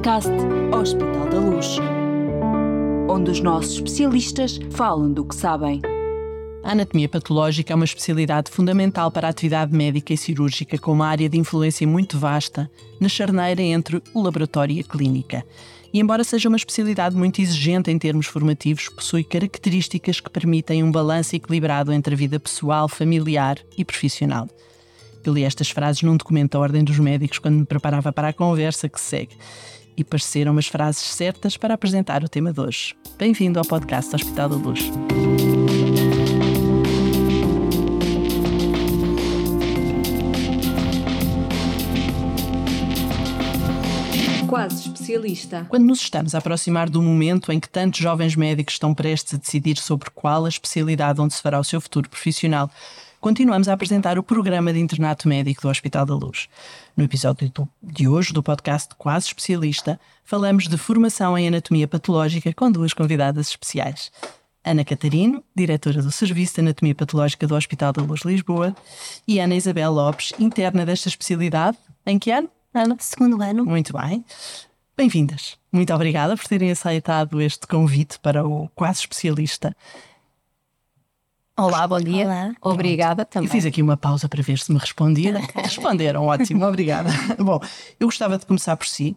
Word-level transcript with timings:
podcast 0.00 0.30
Hospital 0.72 1.28
da 1.28 1.38
Luz, 1.38 1.76
onde 3.06 3.30
os 3.32 3.40
nossos 3.40 3.74
especialistas 3.74 4.58
falam 4.70 5.12
do 5.12 5.22
que 5.26 5.36
sabem. 5.36 5.82
A 6.64 6.72
anatomia 6.72 7.06
patológica 7.06 7.74
é 7.74 7.76
uma 7.76 7.84
especialidade 7.84 8.50
fundamental 8.50 9.10
para 9.10 9.26
a 9.26 9.30
atividade 9.30 9.76
médica 9.76 10.14
e 10.14 10.16
cirúrgica, 10.16 10.78
com 10.78 10.92
uma 10.92 11.06
área 11.06 11.28
de 11.28 11.36
influência 11.36 11.86
muito 11.86 12.18
vasta 12.18 12.70
na 12.98 13.10
charneira 13.10 13.60
entre 13.60 14.02
o 14.14 14.22
laboratório 14.22 14.74
e 14.74 14.80
a 14.80 14.84
clínica. 14.84 15.44
E, 15.92 16.00
embora 16.00 16.24
seja 16.24 16.48
uma 16.48 16.56
especialidade 16.56 17.14
muito 17.14 17.38
exigente 17.42 17.90
em 17.90 17.98
termos 17.98 18.24
formativos, 18.24 18.88
possui 18.88 19.22
características 19.22 20.18
que 20.18 20.30
permitem 20.30 20.82
um 20.82 20.90
balanço 20.90 21.36
equilibrado 21.36 21.92
entre 21.92 22.14
a 22.14 22.16
vida 22.16 22.40
pessoal, 22.40 22.88
familiar 22.88 23.58
e 23.76 23.84
profissional. 23.84 24.48
Eu 25.22 25.34
li 25.34 25.44
estas 25.44 25.68
frases 25.68 26.00
num 26.00 26.16
documento 26.16 26.52
da 26.52 26.60
Ordem 26.60 26.82
dos 26.82 26.98
Médicos 26.98 27.38
quando 27.38 27.56
me 27.56 27.66
preparava 27.66 28.10
para 28.10 28.28
a 28.28 28.32
conversa 28.32 28.88
que 28.88 28.98
segue. 28.98 29.36
E 29.96 30.04
pareceram 30.04 30.56
as 30.56 30.66
frases 30.66 31.02
certas 31.02 31.56
para 31.56 31.74
apresentar 31.74 32.24
o 32.24 32.28
tema 32.28 32.52
de 32.52 32.60
hoje. 32.60 32.94
Bem-vindo 33.18 33.58
ao 33.58 33.64
podcast 33.64 34.14
Hospital 34.14 34.48
da 34.48 34.56
Luz. 34.56 34.80
Quase 44.48 44.88
especialista. 44.88 45.66
Quando 45.68 45.84
nos 45.84 46.00
estamos 46.00 46.34
a 46.34 46.38
aproximar 46.38 46.90
do 46.90 47.00
momento 47.00 47.52
em 47.52 47.60
que 47.60 47.68
tantos 47.68 48.00
jovens 48.00 48.34
médicos 48.34 48.74
estão 48.74 48.92
prestes 48.92 49.34
a 49.34 49.36
decidir 49.36 49.76
sobre 49.78 50.10
qual 50.10 50.44
a 50.44 50.48
especialidade 50.48 51.20
onde 51.20 51.34
se 51.34 51.42
fará 51.42 51.60
o 51.60 51.64
seu 51.64 51.80
futuro 51.80 52.08
profissional, 52.08 52.70
continuamos 53.20 53.68
a 53.68 53.74
apresentar 53.74 54.18
o 54.18 54.22
programa 54.22 54.72
de 54.72 54.80
internato 54.80 55.28
médico 55.28 55.62
do 55.62 55.68
Hospital 55.68 56.06
da 56.06 56.14
Luz. 56.14 56.48
No 56.96 57.04
episódio 57.04 57.52
de 57.82 58.08
hoje 58.08 58.32
do 58.32 58.42
podcast 58.42 58.94
Quase 58.96 59.26
Especialista, 59.26 60.00
falamos 60.24 60.66
de 60.66 60.78
formação 60.78 61.36
em 61.36 61.46
anatomia 61.46 61.86
patológica 61.86 62.52
com 62.54 62.72
duas 62.72 62.94
convidadas 62.94 63.48
especiais. 63.48 64.10
Ana 64.64 64.84
Catarino, 64.84 65.44
diretora 65.54 66.02
do 66.02 66.10
Serviço 66.10 66.54
de 66.54 66.60
Anatomia 66.62 66.94
Patológica 66.94 67.46
do 67.46 67.54
Hospital 67.54 67.92
da 67.92 68.02
Luz 68.02 68.22
Lisboa, 68.22 68.74
e 69.28 69.38
Ana 69.38 69.54
Isabel 69.54 69.92
Lopes, 69.92 70.32
interna 70.38 70.84
desta 70.86 71.08
especialidade. 71.08 71.76
Em 72.06 72.18
que 72.18 72.30
ano, 72.30 72.48
Ana? 72.72 72.96
Segundo 72.98 73.42
ano. 73.42 73.64
Muito 73.64 73.92
bem. 73.92 74.24
Bem-vindas. 74.96 75.56
Muito 75.72 75.94
obrigada 75.94 76.36
por 76.36 76.46
terem 76.46 76.70
aceitado 76.70 77.40
este 77.40 77.66
convite 77.66 78.18
para 78.18 78.46
o 78.46 78.68
Quase 78.74 79.00
Especialista. 79.00 79.74
Olá, 81.60 81.86
bom 81.86 82.00
dia. 82.00 82.24
Olá. 82.24 82.54
Obrigada 82.62 83.22
também. 83.22 83.46
Eu 83.46 83.52
fiz 83.52 83.66
aqui 83.66 83.82
uma 83.82 83.94
pausa 83.94 84.26
para 84.30 84.42
ver 84.42 84.58
se 84.58 84.72
me 84.72 84.78
respondiam. 84.78 85.38
Responderam, 85.54 86.24
ótimo, 86.24 86.64
obrigada. 86.64 87.10
Bom, 87.38 87.60
eu 87.98 88.06
gostava 88.06 88.38
de 88.38 88.46
começar 88.46 88.74
por 88.78 88.86
si. 88.86 89.14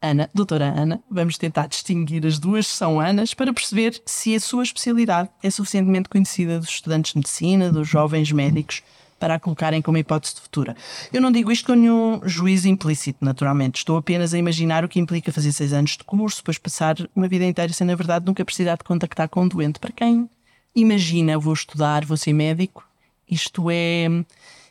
Ana, 0.00 0.30
doutora 0.32 0.66
Ana, 0.66 1.02
vamos 1.10 1.36
tentar 1.36 1.66
distinguir 1.66 2.24
as 2.24 2.38
duas 2.38 2.64
são 2.64 3.00
Anas 3.00 3.34
para 3.34 3.52
perceber 3.52 4.00
se 4.06 4.36
a 4.36 4.38
sua 4.38 4.62
especialidade 4.62 5.30
é 5.42 5.50
suficientemente 5.50 6.08
conhecida 6.08 6.60
dos 6.60 6.68
estudantes 6.68 7.10
de 7.10 7.18
medicina, 7.18 7.72
dos 7.72 7.88
jovens 7.88 8.30
médicos, 8.30 8.80
para 9.18 9.34
a 9.34 9.40
colocarem 9.40 9.82
como 9.82 9.98
hipótese 9.98 10.36
de 10.36 10.42
futura. 10.42 10.76
Eu 11.12 11.20
não 11.20 11.32
digo 11.32 11.50
isto 11.50 11.66
com 11.66 11.74
nenhum 11.74 12.20
juízo 12.22 12.68
implícito, 12.68 13.24
naturalmente. 13.24 13.78
Estou 13.78 13.96
apenas 13.96 14.32
a 14.32 14.38
imaginar 14.38 14.84
o 14.84 14.88
que 14.88 15.00
implica 15.00 15.32
fazer 15.32 15.50
seis 15.50 15.72
anos 15.72 15.96
de 15.96 16.04
curso, 16.04 16.36
depois 16.36 16.56
passar 16.56 16.94
uma 17.16 17.26
vida 17.26 17.44
inteira 17.44 17.72
sem, 17.72 17.84
na 17.84 17.96
verdade, 17.96 18.24
nunca 18.24 18.44
precisar 18.44 18.76
de 18.76 18.84
contactar 18.84 19.28
com 19.28 19.42
um 19.42 19.48
doente. 19.48 19.80
Para 19.80 19.90
quem 19.90 20.30
imagina, 20.74 21.38
vou 21.38 21.52
estudar, 21.52 22.04
vou 22.04 22.16
ser 22.16 22.32
médico, 22.32 22.86
isto 23.30 23.70
é, 23.70 24.06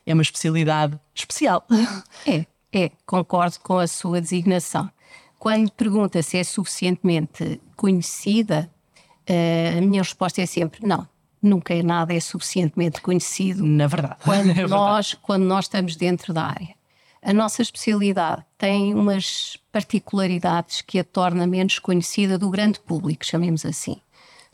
é 0.06 0.14
uma 0.14 0.24
especialidade 0.24 1.00
especial. 1.14 1.66
É, 2.26 2.46
é, 2.74 2.92
concordo 3.06 3.60
com 3.60 3.78
a 3.78 3.88
sua 3.88 4.20
designação. 4.22 4.90
Quando 5.40 5.72
pergunta 5.72 6.22
se 6.24 6.38
é 6.38 6.44
suficientemente 6.44 7.62
conhecida, 7.76 8.70
eh, 9.26 9.76
a 9.78 9.82
minha 9.82 10.02
resposta 10.02 10.42
é 10.42 10.46
sempre 10.46 10.86
não. 10.86 11.08
Nunca 11.42 11.82
nada 11.84 12.14
é 12.14 12.20
suficientemente 12.20 13.00
conhecido 13.02 13.64
Na 13.64 13.86
verdade. 13.86 14.18
quando, 14.24 14.50
É 14.50 14.54
verdade. 14.54 14.70
nós, 14.70 15.14
quando 15.14 15.44
nós 15.44 15.66
estamos 15.66 15.96
dentro 15.96 16.34
da 16.34 16.46
área. 16.46 16.76
A 17.22 17.34
nossa 17.34 17.62
especialidade 17.62 18.44
tem 18.58 18.94
umas 18.94 19.58
particularidades 19.72 20.82
que 20.82 20.98
a 20.98 21.04
torna 21.04 21.46
menos 21.46 21.78
conhecida 21.78 22.38
do 22.38 22.50
grande 22.50 22.80
público, 22.80 23.26
chamemos 23.26 23.66
assim. 23.66 23.98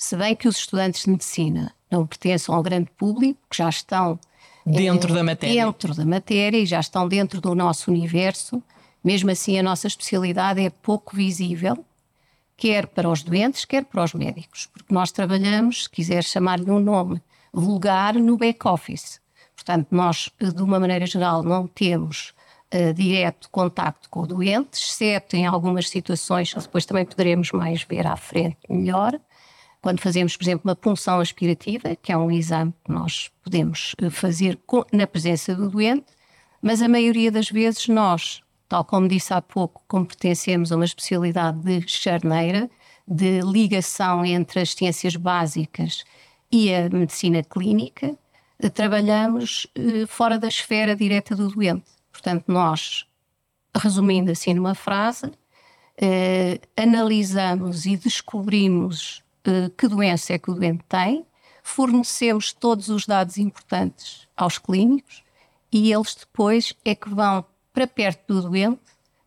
Se 0.04 0.18
bem 0.18 0.36
que 0.36 0.50
os 0.50 0.58
estudantes 0.58 1.06
de 1.06 1.12
medicina 1.12 1.74
não 1.90 2.06
pertençam 2.06 2.54
ao 2.54 2.62
grande 2.62 2.90
público, 2.98 3.40
que 3.50 3.56
já 3.56 3.70
estão 3.70 4.20
Dentro 4.66 5.14
eh, 5.14 5.16
da 5.16 5.24
matéria. 5.24 5.66
Dentro 5.66 5.96
da 5.96 6.06
matéria 6.06 6.58
e 6.58 6.66
já 6.66 6.82
estão 6.82 7.08
dentro 7.08 7.40
do 7.40 7.56
nosso 7.56 7.90
universo, 7.90 8.62
mesmo 9.02 9.32
assim 9.32 9.58
a 9.58 9.64
nossa 9.64 9.88
especialidade 9.88 10.60
é 10.60 10.70
pouco 10.70 11.16
visível, 11.16 11.86
quer 12.58 12.88
para 12.88 13.10
os 13.10 13.24
doentes, 13.24 13.64
quer 13.64 13.86
para 13.86 14.04
os 14.04 14.14
médicos, 14.14 14.66
porque 14.66 14.94
nós 14.94 15.10
trabalhamos, 15.10 15.84
se 15.84 15.90
quiser 15.90 16.22
chamar-lhe 16.22 16.70
um 16.70 16.82
nome 16.82 17.22
vulgar, 17.54 18.16
no 18.16 18.36
back-office. 18.36 19.22
Portanto, 19.56 19.88
nós, 19.90 20.30
de 20.38 20.62
uma 20.62 20.82
maneira 20.82 21.06
geral, 21.06 21.42
não 21.44 21.66
temos 21.66 22.34
eh, 22.70 22.92
direto 22.92 23.50
contacto 23.50 24.10
com 24.10 24.24
o 24.24 24.28
doente, 24.28 24.74
exceto 24.74 25.38
em 25.38 25.46
algumas 25.46 25.88
situações 25.88 26.54
que 26.54 26.60
depois 26.60 26.86
também 26.86 27.06
poderemos 27.06 27.54
mais 27.54 27.84
ver 27.84 28.06
à 28.06 28.18
frente 28.18 28.58
melhor. 28.70 29.18
Quando 29.84 30.00
fazemos, 30.00 30.38
por 30.38 30.46
exemplo, 30.46 30.62
uma 30.64 30.78
punção 30.78 31.20
aspirativa, 31.20 31.94
que 31.98 32.10
é 32.10 32.18
um 32.18 32.32
exame 32.32 32.74
que 32.86 32.90
nós 32.90 33.30
podemos 33.44 33.94
eh, 34.02 34.10
fazer 34.10 34.58
na 34.94 35.06
presença 35.06 35.54
do 35.54 35.70
doente, 35.70 36.06
mas 36.62 36.82
a 36.82 36.88
maioria 36.88 37.30
das 37.30 37.50
vezes 37.50 37.90
nós, 37.90 38.42
tal 38.70 38.86
como 38.86 39.10
disse 39.10 39.34
há 39.34 39.42
pouco, 39.42 39.84
como 39.86 40.06
pertencemos 40.06 40.72
a 40.72 40.78
uma 40.78 40.86
especialidade 40.86 41.60
de 41.60 41.86
charneira, 41.86 42.72
de 43.06 43.42
ligação 43.42 44.24
entre 44.24 44.62
as 44.62 44.72
ciências 44.72 45.18
básicas 45.18 46.06
e 46.50 46.74
a 46.74 46.90
medicina 46.90 47.44
clínica, 47.44 48.18
eh, 48.60 48.70
trabalhamos 48.70 49.68
eh, 49.76 50.06
fora 50.08 50.40
da 50.40 50.48
esfera 50.48 50.96
direta 50.96 51.36
do 51.36 51.50
doente. 51.50 51.92
Portanto, 52.10 52.46
nós, 52.48 53.06
resumindo 53.76 54.32
assim 54.32 54.54
numa 54.54 54.76
frase, 54.76 55.30
analisamos 56.76 57.86
e 57.86 57.98
descobrimos 57.98 59.23
eh, 59.46 59.70
que 59.78 59.88
doença 59.88 60.34
é 60.34 60.38
que 60.40 60.50
o 60.52 60.54
doente 60.54 60.84
tem, 60.88 61.26
fornecemos 61.64 62.52
todos 62.54 62.90
os 62.90 63.06
dados 63.06 63.38
importantes 63.38 64.28
aos 64.36 64.58
clínicos 64.58 65.24
e 65.72 65.92
eles 65.92 66.16
depois 66.16 66.74
é 66.84 66.94
que 66.94 67.10
vão 67.10 67.44
para 67.74 67.88
perto 67.88 68.34
do 68.34 68.42
doente, 68.50 68.80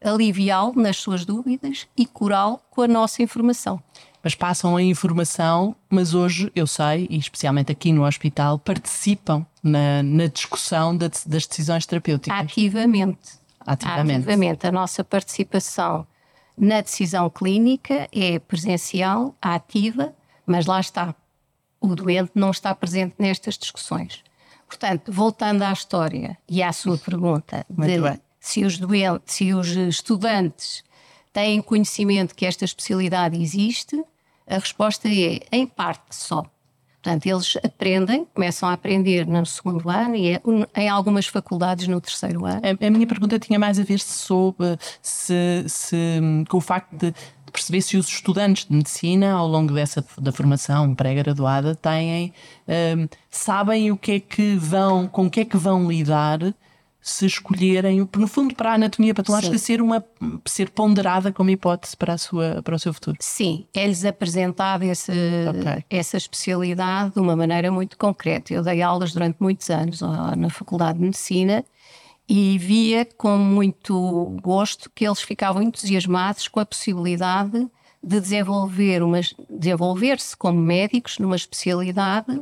aliviá-lo 0.04 0.74
nas 0.76 0.98
suas 0.98 1.24
dúvidas 1.24 1.88
e 1.96 2.06
curá-lo 2.06 2.60
com 2.70 2.82
a 2.82 2.88
nossa 2.88 3.22
informação. 3.22 3.82
Mas 4.22 4.34
passam 4.34 4.76
a 4.76 4.82
informação, 4.82 5.74
mas 5.88 6.12
hoje 6.14 6.50
eu 6.54 6.66
sei, 6.66 7.06
e 7.10 7.16
especialmente 7.16 7.72
aqui 7.72 7.92
no 7.92 8.04
hospital, 8.04 8.58
participam 8.58 9.44
na, 9.62 10.02
na 10.02 10.26
discussão 10.26 10.96
da- 10.96 11.08
das 11.26 11.46
decisões 11.46 11.86
terapêuticas. 11.86 12.38
Ativamente. 12.38 13.18
Ativamente. 13.60 14.18
Ativamente. 14.18 14.66
A 14.66 14.72
nossa 14.72 15.02
participação 15.02 16.06
na 16.56 16.80
decisão 16.80 17.28
clínica 17.28 18.08
é 18.12 18.38
presencial, 18.38 19.34
ativa, 19.40 20.14
mas 20.46 20.66
lá 20.66 20.80
está. 20.80 21.14
O 21.80 21.94
doente 21.94 22.32
não 22.34 22.50
está 22.50 22.74
presente 22.74 23.14
nestas 23.18 23.58
discussões. 23.58 24.24
Portanto, 24.66 25.12
voltando 25.12 25.62
à 25.62 25.72
história 25.72 26.36
e 26.48 26.62
à 26.62 26.72
sua 26.72 26.98
pergunta 26.98 27.64
de 27.68 28.20
se 28.40 28.64
os 28.64 28.78
doentes, 28.78 29.34
se 29.34 29.52
os 29.52 29.68
estudantes 29.68 30.84
têm 31.32 31.60
conhecimento 31.60 32.34
que 32.34 32.46
esta 32.46 32.64
especialidade 32.64 33.40
existe, 33.40 34.02
a 34.46 34.54
resposta 34.58 35.08
é 35.08 35.40
em 35.50 35.66
parte 35.66 36.14
só. 36.14 36.46
Portanto, 37.06 37.26
eles 37.26 37.56
aprendem, 37.62 38.26
começam 38.34 38.68
a 38.68 38.72
aprender 38.72 39.24
no 39.28 39.46
segundo 39.46 39.88
ano 39.88 40.16
e 40.16 40.30
é- 40.32 40.42
em 40.74 40.88
algumas 40.88 41.24
faculdades 41.26 41.86
no 41.86 42.00
terceiro 42.00 42.44
ano. 42.44 42.60
A, 42.64 42.84
a 42.84 42.90
minha 42.90 43.06
pergunta 43.06 43.38
tinha 43.38 43.60
mais 43.60 43.78
a 43.78 43.84
ver 43.84 44.00
soube, 44.00 44.76
se, 45.00 45.64
se, 45.68 45.96
com 46.48 46.56
o 46.56 46.60
facto 46.60 46.92
de 46.96 47.14
perceber 47.52 47.80
se 47.82 47.96
os 47.96 48.08
estudantes 48.08 48.66
de 48.66 48.74
medicina, 48.74 49.34
ao 49.34 49.46
longo 49.46 49.72
dessa 49.72 50.04
da 50.18 50.32
formação 50.32 50.96
pré-graduada, 50.96 51.76
têm, 51.76 52.32
hum, 52.66 53.06
sabem 53.30 53.92
o 53.92 53.96
que 53.96 54.12
é 54.12 54.20
que 54.20 54.56
vão, 54.56 55.06
com 55.06 55.26
o 55.26 55.30
que 55.30 55.40
é 55.40 55.44
que 55.44 55.56
vão 55.56 55.88
lidar 55.88 56.40
se 57.08 57.24
escolherem, 57.24 58.08
no 58.16 58.26
fundo 58.26 58.52
para 58.52 58.72
a 58.72 58.74
anatomia 58.74 59.14
patológica 59.14 59.56
ser 59.58 59.80
uma 59.80 60.04
ser 60.44 60.70
ponderada 60.70 61.30
como 61.30 61.48
hipótese 61.50 61.96
para 61.96 62.14
a 62.14 62.18
sua 62.18 62.60
para 62.64 62.74
o 62.74 62.78
seu 62.80 62.92
futuro. 62.92 63.16
Sim, 63.20 63.64
é-lhes 63.72 64.04
apresentada 64.04 64.84
essa, 64.84 65.12
Ok. 65.48 65.84
essa 65.88 66.16
especialidade 66.16 67.14
de 67.14 67.20
uma 67.20 67.36
maneira 67.36 67.70
muito 67.70 67.96
concreta. 67.96 68.52
Eu 68.52 68.60
dei 68.60 68.82
aulas 68.82 69.12
durante 69.12 69.36
muitos 69.38 69.70
anos 69.70 70.00
na 70.00 70.50
Faculdade 70.50 70.98
de 70.98 71.04
Medicina 71.04 71.64
e 72.28 72.58
via 72.58 73.06
com 73.16 73.38
muito 73.38 74.36
gosto 74.42 74.90
que 74.92 75.06
eles 75.06 75.20
ficavam 75.20 75.62
entusiasmados 75.62 76.48
com 76.48 76.58
a 76.58 76.66
possibilidade 76.66 77.68
de 78.02 78.20
desenvolver 78.20 79.04
uma, 79.04 79.20
desenvolver-se 79.48 80.36
como 80.36 80.60
médicos 80.60 81.20
numa 81.20 81.36
especialidade 81.36 82.40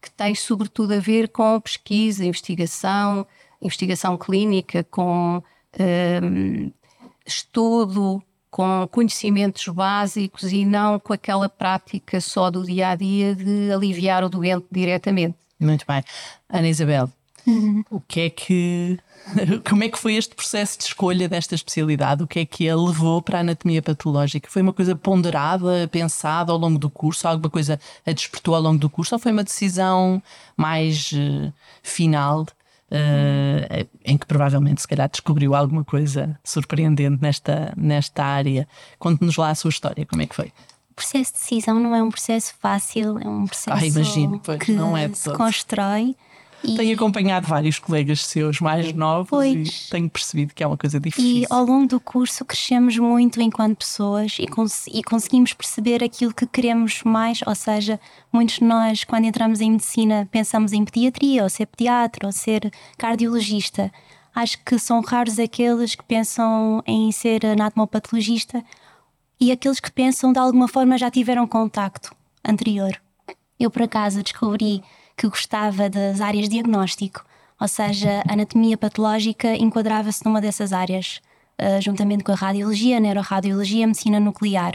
que 0.00 0.10
tem 0.10 0.34
sobretudo 0.36 0.94
a 0.94 0.98
ver 1.00 1.30
com 1.30 1.60
pesquisa, 1.60 2.24
investigação, 2.24 3.26
investigação 3.64 4.16
clínica, 4.16 4.84
com 4.84 5.42
hum, 6.22 6.70
estudo, 7.26 8.22
com 8.54 8.86
conhecimentos 8.88 9.66
básicos 9.66 10.52
e 10.52 10.64
não 10.64 11.00
com 11.00 11.12
aquela 11.12 11.48
prática 11.48 12.20
só 12.20 12.52
do 12.52 12.64
dia 12.64 12.90
a 12.90 12.94
dia 12.94 13.34
de 13.34 13.72
aliviar 13.72 14.22
o 14.22 14.28
doente 14.28 14.66
diretamente. 14.70 15.36
Muito 15.58 15.84
bem. 15.88 16.04
Ana 16.48 16.68
Isabel, 16.68 17.10
uhum. 17.44 17.84
o 17.90 18.00
que 18.00 18.20
é 18.20 18.30
que. 18.30 18.98
Como 19.68 19.82
é 19.82 19.88
que 19.88 19.98
foi 19.98 20.14
este 20.14 20.36
processo 20.36 20.78
de 20.78 20.84
escolha 20.84 21.28
desta 21.28 21.56
especialidade? 21.56 22.22
O 22.22 22.28
que 22.28 22.40
é 22.40 22.44
que 22.44 22.68
a 22.68 22.76
levou 22.76 23.20
para 23.20 23.38
a 23.38 23.40
anatomia 23.40 23.82
patológica? 23.82 24.48
Foi 24.48 24.62
uma 24.62 24.72
coisa 24.72 24.94
ponderada, 24.94 25.88
pensada 25.90 26.52
ao 26.52 26.58
longo 26.58 26.78
do 26.78 26.88
curso? 26.90 27.26
Alguma 27.26 27.50
coisa 27.50 27.80
a 28.06 28.12
despertou 28.12 28.54
ao 28.54 28.62
longo 28.62 28.78
do 28.78 28.88
curso? 28.88 29.16
Ou 29.16 29.18
foi 29.18 29.32
uma 29.32 29.42
decisão 29.42 30.22
mais 30.56 31.10
uh, 31.10 31.52
final? 31.82 32.46
Uh, 32.90 33.88
em 34.04 34.16
que 34.16 34.26
provavelmente 34.26 34.80
se 34.80 34.88
calhar 34.88 35.08
descobriu 35.08 35.54
alguma 35.54 35.84
coisa 35.84 36.38
surpreendente 36.42 37.22
nesta, 37.22 37.72
nesta 37.76 38.24
área. 38.24 38.66
Conte-nos 38.98 39.36
lá 39.36 39.50
a 39.50 39.54
sua 39.54 39.70
história, 39.70 40.06
como 40.06 40.22
é 40.22 40.26
que 40.26 40.34
foi? 40.34 40.52
O 40.90 40.94
processo 40.94 41.32
de 41.32 41.40
decisão 41.40 41.80
não 41.80 41.94
é 41.94 42.02
um 42.02 42.10
processo 42.10 42.54
fácil, 42.60 43.18
é 43.18 43.28
um 43.28 43.46
processo 43.46 43.84
ah, 43.84 43.86
imagino, 43.86 44.38
pois, 44.38 44.58
que 44.58 44.72
é 44.72 45.08
se 45.12 45.32
constrói 45.32 46.16
e... 46.64 46.76
Tenho 46.76 46.94
acompanhado 46.94 47.46
vários 47.46 47.78
colegas 47.78 48.24
seus 48.24 48.60
mais 48.60 48.92
novos 48.92 49.28
pois. 49.28 49.86
e 49.86 49.90
tenho 49.90 50.08
percebido 50.08 50.54
que 50.54 50.62
é 50.62 50.66
uma 50.66 50.76
coisa 50.76 50.98
difícil. 50.98 51.42
E 51.42 51.46
ao 51.50 51.64
longo 51.64 51.86
do 51.86 52.00
curso 52.00 52.44
crescemos 52.44 52.96
muito 52.96 53.40
enquanto 53.40 53.78
pessoas 53.78 54.36
e, 54.38 54.46
cons 54.46 54.86
e 54.86 55.02
conseguimos 55.02 55.52
perceber 55.52 56.02
aquilo 56.02 56.32
que 56.32 56.46
queremos 56.46 57.02
mais, 57.02 57.40
ou 57.46 57.54
seja, 57.54 58.00
muitos 58.32 58.56
de 58.56 58.64
nós, 58.64 59.04
quando 59.04 59.26
entramos 59.26 59.60
em 59.60 59.72
medicina, 59.72 60.28
pensamos 60.30 60.72
em 60.72 60.84
pediatria, 60.84 61.42
ou 61.42 61.50
ser 61.50 61.66
pediatra, 61.66 62.26
ou 62.26 62.32
ser 62.32 62.72
cardiologista. 62.96 63.92
Acho 64.34 64.58
que 64.64 64.78
são 64.78 65.00
raros 65.00 65.38
aqueles 65.38 65.94
que 65.94 66.04
pensam 66.04 66.82
em 66.86 67.12
ser 67.12 67.46
anatomopatologista 67.46 68.64
e 69.38 69.52
aqueles 69.52 69.78
que 69.78 69.92
pensam 69.92 70.32
de 70.32 70.38
alguma 70.38 70.66
forma 70.66 70.98
já 70.98 71.10
tiveram 71.10 71.46
contacto 71.46 72.14
anterior. 72.44 73.00
Eu, 73.58 73.70
por 73.70 73.82
acaso, 73.82 74.22
descobri 74.22 74.82
que 75.16 75.28
gostava 75.28 75.88
das 75.88 76.20
áreas 76.20 76.44
de 76.44 76.56
diagnóstico, 76.56 77.24
ou 77.60 77.68
seja, 77.68 78.22
a 78.28 78.32
anatomia 78.32 78.76
patológica 78.76 79.54
enquadrava-se 79.56 80.24
numa 80.24 80.40
dessas 80.40 80.72
áreas, 80.72 81.20
uh, 81.60 81.80
juntamente 81.80 82.24
com 82.24 82.32
a 82.32 82.34
radiologia, 82.34 82.96
a 82.96 83.00
neuroradiologia, 83.00 83.84
a 83.84 83.86
medicina 83.86 84.18
nuclear. 84.18 84.74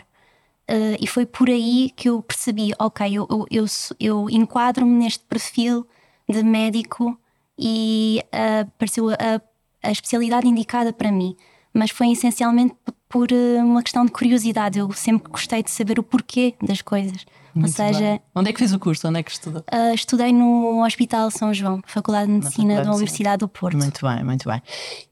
Uh, 0.69 0.95
e 0.99 1.07
foi 1.07 1.25
por 1.25 1.49
aí 1.49 1.91
que 1.95 2.09
eu 2.09 2.21
percebi: 2.21 2.73
ok, 2.79 3.07
eu, 3.11 3.27
eu, 3.29 3.45
eu, 3.51 3.65
eu 3.99 4.29
enquadro-me 4.29 4.91
neste 5.03 5.23
perfil 5.25 5.85
de 6.27 6.43
médico 6.43 7.19
e 7.57 8.23
uh, 8.25 8.61
apareceu 8.61 9.09
a, 9.09 9.41
a 9.83 9.91
especialidade 9.91 10.47
indicada 10.47 10.93
para 10.93 11.11
mim. 11.11 11.35
Mas 11.73 11.91
foi 11.91 12.11
essencialmente 12.11 12.75
por 13.07 13.27
uma 13.31 13.83
questão 13.83 14.05
de 14.05 14.11
curiosidade. 14.11 14.79
Eu 14.79 14.91
sempre 14.91 15.31
gostei 15.31 15.61
de 15.61 15.69
saber 15.69 15.99
o 15.99 16.03
porquê 16.03 16.55
das 16.61 16.81
coisas. 16.81 17.25
Muito 17.53 17.67
Ou 17.67 17.73
seja, 17.73 17.99
bem. 17.99 18.21
onde 18.35 18.49
é 18.49 18.53
que 18.53 18.59
fez 18.59 18.73
o 18.73 18.79
curso? 18.79 19.07
Onde 19.07 19.19
é 19.19 19.23
que 19.23 19.31
estudou? 19.31 19.61
Uh, 19.61 19.93
estudei 19.93 20.31
no 20.31 20.83
Hospital 20.83 21.31
São 21.31 21.53
João, 21.53 21.81
Faculdade 21.85 22.27
de 22.27 22.33
Medicina 22.33 22.75
Faculdade 22.75 22.85
da 22.85 22.91
Universidade 22.91 23.37
do 23.39 23.47
Porto. 23.47 23.77
Muito 23.77 24.05
bem, 24.05 24.23
muito 24.23 24.49
bem. 24.49 24.61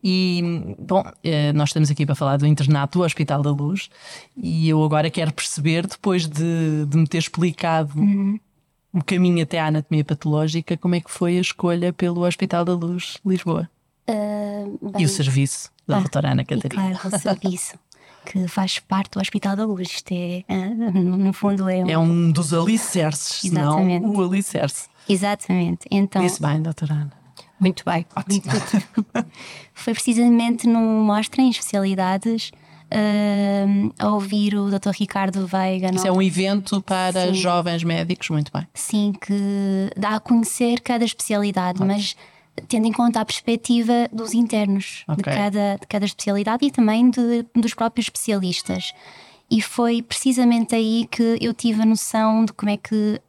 E, 0.04 0.76
bom, 0.80 1.04
eh, 1.24 1.52
nós 1.54 1.70
estamos 1.70 1.90
aqui 1.90 2.06
para 2.06 2.16
falar 2.16 2.38
do 2.38 2.46
internato 2.46 3.00
do 3.00 3.06
Hospital 3.06 3.42
da 3.42 3.52
Luz 3.52 3.90
e 4.36 4.70
eu 4.70 4.84
agora 4.84 5.10
quero 5.10 5.34
perceber, 5.34 5.88
depois 5.88 6.28
de, 6.28 6.86
de 6.86 6.98
me 6.98 7.08
ter 7.08 7.20
explicado 7.20 7.98
uhum. 8.00 8.40
o 8.94 9.04
caminho 9.04 9.44
até 9.44 9.60
à 9.60 9.68
anatomia 9.68 10.04
patológica, 10.04 10.78
como 10.78 10.96
é 10.96 11.02
que 11.02 11.12
foi 11.12 11.38
a 11.38 11.42
escolha 11.42 11.92
pelo 11.92 12.26
Hospital 12.26 12.64
da 12.64 12.74
Luz 12.74 13.18
Lisboa? 13.26 13.70
Uh, 14.10 14.92
bem, 14.92 15.02
e 15.02 15.06
o 15.06 15.10
serviço 15.10 15.70
da 15.86 15.98
ah, 15.98 16.00
doutora 16.00 16.32
Ana 16.32 16.46
Catarina. 16.46 16.98
Claro, 16.98 17.16
o 17.16 17.20
serviço 17.20 17.78
que 18.30 18.48
faz 18.48 18.80
parte 18.80 19.12
do 19.12 19.22
Hospital 19.22 19.56
da 19.56 19.66
Luz. 19.66 19.88
Isto 19.90 20.12
é, 20.12 20.44
ah, 20.50 20.70
no 20.94 21.32
fundo, 21.32 21.70
é 21.70 21.84
um, 21.84 21.90
é 21.90 21.98
um 21.98 22.32
dos 22.32 22.54
alicerces, 22.54 23.46
Exatamente. 23.46 24.06
não 24.06 24.16
o 24.16 24.24
alicerce. 24.24 24.90
Exatamente. 25.08 25.88
Então, 25.90 26.22
Disse 26.22 26.42
bem, 26.42 26.62
doutora 26.62 26.94
Ana. 26.94 27.14
Muito 27.60 27.84
bem. 27.86 28.06
Ótimo. 28.16 28.44
Foi 29.74 29.94
precisamente 29.94 30.68
num 30.68 31.04
mostra 31.04 31.42
em 31.42 31.50
especialidades 31.50 32.52
uh, 32.92 33.94
a 33.98 34.10
ouvir 34.10 34.56
o 34.56 34.70
Dr. 34.70 34.92
Ricardo 34.92 35.48
Veiga. 35.48 35.90
Isso 35.94 36.06
é 36.06 36.12
um 36.12 36.22
evento 36.22 36.82
para 36.82 37.28
Sim. 37.28 37.34
jovens 37.34 37.84
médicos, 37.84 38.30
muito 38.30 38.52
bem. 38.52 38.68
Sim, 38.74 39.14
que 39.20 39.90
dá 39.96 40.16
a 40.16 40.20
conhecer 40.20 40.82
cada 40.82 41.04
especialidade, 41.04 41.84
mas 41.84 42.16
tendo 42.68 42.88
em 42.88 42.92
conta 42.92 43.22
a 43.22 43.26
perspectiva 43.26 44.10
dos 44.12 44.34
internos 44.34 45.04
okay. 45.08 45.18
de, 45.18 45.24
cada, 45.24 45.78
de 45.78 45.88
cada 45.88 46.06
especialidade 46.06 46.66
e 46.66 46.72
também 46.72 47.10
de, 47.10 47.46
dos 47.56 47.74
próprios 47.74 48.06
especialistas. 48.06 48.94
E 49.50 49.62
foi 49.62 50.02
precisamente 50.02 50.76
aí 50.76 51.08
que 51.10 51.38
eu 51.40 51.54
tive 51.54 51.82
a 51.82 51.86
noção 51.86 52.46
de 52.46 52.54
como 52.54 52.70
é 52.70 52.78
que 52.78 53.22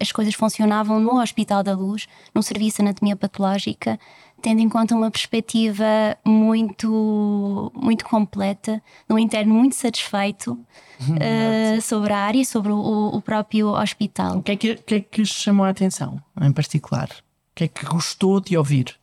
as 0.00 0.12
coisas 0.12 0.34
funcionavam 0.34 1.00
no 1.00 1.20
Hospital 1.20 1.62
da 1.62 1.74
Luz, 1.74 2.06
no 2.34 2.42
Serviço 2.42 2.76
de 2.76 2.82
Anatomia 2.82 3.16
Patológica, 3.16 3.98
tendo 4.40 4.60
em 4.60 4.68
conta 4.68 4.94
uma 4.94 5.10
perspectiva 5.10 5.84
muito, 6.24 7.72
muito 7.74 8.04
completa, 8.04 8.82
de 9.08 9.14
um 9.14 9.18
interno 9.18 9.54
muito 9.54 9.74
satisfeito 9.74 10.52
uh, 10.52 11.80
sobre 11.82 12.12
a 12.12 12.18
área 12.18 12.40
e 12.40 12.44
sobre 12.44 12.72
o, 12.72 13.10
o, 13.14 13.20
próprio 13.20 13.68
hospital. 13.68 14.38
O 14.38 14.42
que 14.42 14.52
é 14.52 14.56
que, 14.56 14.74
que, 14.76 14.94
é 14.94 15.00
que 15.00 15.24
chamou 15.24 15.66
a 15.66 15.70
atenção, 15.70 16.20
em 16.40 16.52
particular? 16.52 17.10
Que 17.60 17.64
é 17.64 17.68
que 17.68 17.84
gostou 17.86 18.40
de 18.40 18.56
ouvir? 18.56 18.96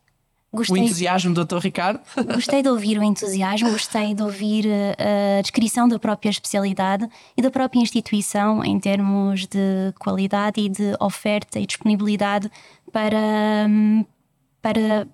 Gostei, 0.52 0.74
o 0.74 0.78
entusiasmo 0.82 1.34
do 1.34 1.44
Dr. 1.44 1.58
Ricardo? 1.58 2.00
Gostei 2.34 2.62
de 2.62 2.68
ouvir 2.68 2.98
o 2.98 3.02
entusiasmo, 3.02 3.70
gostei 3.70 4.14
de 4.14 4.22
ouvir 4.22 4.64
uh, 4.64 5.38
a 5.38 5.42
descrição 5.42 5.86
da 5.86 5.98
própria 5.98 6.30
especialidade 6.30 7.06
e 7.36 7.42
da 7.42 7.50
própria 7.50 7.80
instituição 7.80 8.64
em 8.64 8.80
termos 8.80 9.46
de 9.46 9.92
qualidade 9.98 10.60
e 10.60 10.68
de 10.68 10.94
oferta 10.98 11.60
e 11.60 11.66
disponibilidade 11.66 12.50
para, 12.90 13.66
hum, 13.68 14.04
para, 14.62 15.06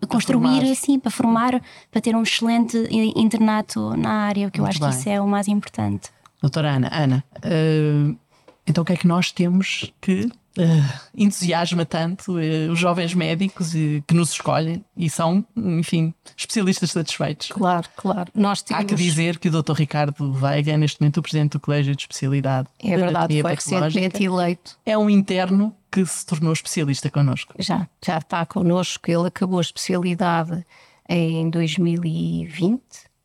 para 0.00 0.08
construir 0.08 0.60
formar. 0.60 0.72
assim, 0.72 0.98
para 0.98 1.10
formar, 1.10 1.62
para 1.90 2.00
ter 2.00 2.14
um 2.16 2.22
excelente 2.22 2.76
internato 2.90 3.96
na 3.96 4.10
área, 4.10 4.50
que 4.50 4.60
eu 4.60 4.66
acho 4.66 4.80
bem. 4.80 4.90
que 4.90 4.96
isso 4.96 5.08
é 5.08 5.20
o 5.20 5.26
mais 5.26 5.46
importante. 5.46 6.10
Doutora 6.42 6.72
Ana, 6.72 6.90
Ana, 6.92 7.24
uh, 7.38 8.18
então 8.66 8.82
o 8.82 8.84
que 8.84 8.92
é 8.92 8.96
que 8.96 9.06
nós 9.06 9.30
temos 9.30 9.92
que 10.00 10.28
uh, 10.58 11.00
entusiasma 11.14 11.84
tanto 11.84 12.32
uh, 12.32 12.70
os 12.70 12.78
jovens 12.78 13.14
médicos 13.14 13.74
uh, 13.74 14.02
que 14.06 14.14
nos 14.14 14.30
escolhem 14.32 14.84
e 14.96 15.08
são, 15.10 15.44
enfim, 15.56 16.14
especialistas 16.36 16.90
satisfeitos. 16.90 17.48
Claro, 17.48 17.88
claro. 17.96 18.30
Nós 18.34 18.62
tínhamos... 18.62 18.84
Há 18.84 18.88
que 18.88 18.94
dizer 18.94 19.38
que 19.38 19.48
o 19.48 19.62
Dr. 19.62 19.72
Ricardo 19.72 20.32
Veiga 20.32 20.72
é 20.72 20.76
neste 20.76 21.00
momento 21.00 21.18
o 21.18 21.22
presidente 21.22 21.52
do 21.52 21.60
Colégio 21.60 21.94
de 21.94 22.02
Especialidade. 22.02 22.68
É 22.82 22.96
verdade, 22.96 23.40
foi 23.40 23.54
recentemente 23.54 24.24
eleito. 24.24 24.78
É 24.84 24.96
um 24.96 25.10
interno 25.10 25.74
que 25.90 26.04
se 26.04 26.26
tornou 26.26 26.52
especialista 26.52 27.10
connosco. 27.10 27.54
Já, 27.58 27.88
já 28.04 28.18
está 28.18 28.44
connosco. 28.44 29.10
Ele 29.10 29.28
acabou 29.28 29.58
a 29.58 29.62
especialidade 29.62 30.64
em 31.08 31.48
2020, 31.50 32.82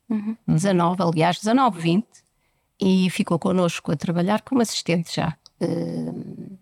uhum. 0.08 0.36
19, 0.46 1.02
aliás, 1.02 1.38
19, 1.38 1.80
20, 1.80 2.06
e 2.80 3.10
ficou 3.10 3.38
connosco 3.38 3.90
a 3.90 3.96
trabalhar 3.96 4.42
como 4.42 4.60
assistente 4.60 5.14
já. 5.14 5.36
Uh, 5.60 6.58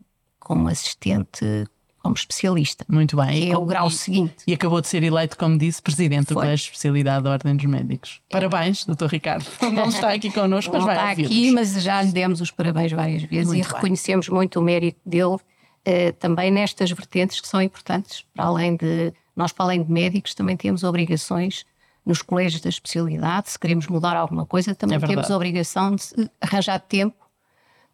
como 0.49 0.67
assistente, 0.67 1.69
como 2.03 2.15
especialista. 2.15 2.83
Muito 2.89 3.15
bem. 3.17 3.53
é 3.53 3.59
o 3.59 3.67
grau 3.67 3.91
seguinte. 3.91 4.37
E 4.47 4.55
acabou 4.55 4.81
de 4.81 4.89
ser 4.89 5.03
eleito, 5.03 5.37
como 5.37 5.59
disse, 5.59 5.83
presidente 5.83 6.35
da 6.35 6.55
especialidade 6.55 7.25
da 7.25 7.33
Ordem 7.33 7.55
dos 7.55 7.67
Médicos. 7.67 8.23
Parabéns, 8.31 8.87
doutor 8.87 9.11
Ricardo. 9.11 9.45
Não 9.71 9.91
está 9.91 10.15
aqui 10.15 10.33
connosco, 10.33 10.73
mas 10.73 10.81
Não 10.81 10.87
vai 10.87 10.97
está 10.97 11.23
aqui, 11.23 11.51
mas 11.51 11.83
já 11.83 12.01
lhe 12.01 12.13
demos 12.13 12.41
os 12.41 12.51
parabéns 12.51 12.93
várias 12.93 13.23
vezes 13.25 13.49
muito 13.49 13.61
e 13.61 13.63
bem. 13.63 13.75
reconhecemos 13.75 14.29
muito 14.31 14.59
o 14.59 14.63
mérito 14.63 14.99
dele 15.05 15.35
uh, 15.35 15.39
também 16.19 16.51
nestas 16.51 16.91
vertentes 16.91 17.43
que 17.43 17.47
são 17.47 17.61
importantes, 17.61 18.25
para 18.35 18.47
além 18.47 18.75
de 18.75 19.13
nós, 19.37 19.53
para 19.53 19.67
além 19.67 19.83
de 19.83 19.93
médicos, 19.93 20.35
também 20.35 20.57
temos 20.57 20.83
obrigações 20.83 21.67
nos 22.07 22.23
colégios 22.23 22.63
da 22.63 22.71
especialidade. 22.71 23.51
Se 23.51 23.59
queremos 23.59 23.87
mudar 23.87 24.17
alguma 24.17 24.47
coisa, 24.47 24.75
também 24.75 24.97
é 24.97 25.07
temos 25.07 25.31
a 25.31 25.37
obrigação 25.37 25.95
de 25.95 26.31
arranjar 26.41 26.81
tempo 26.81 27.28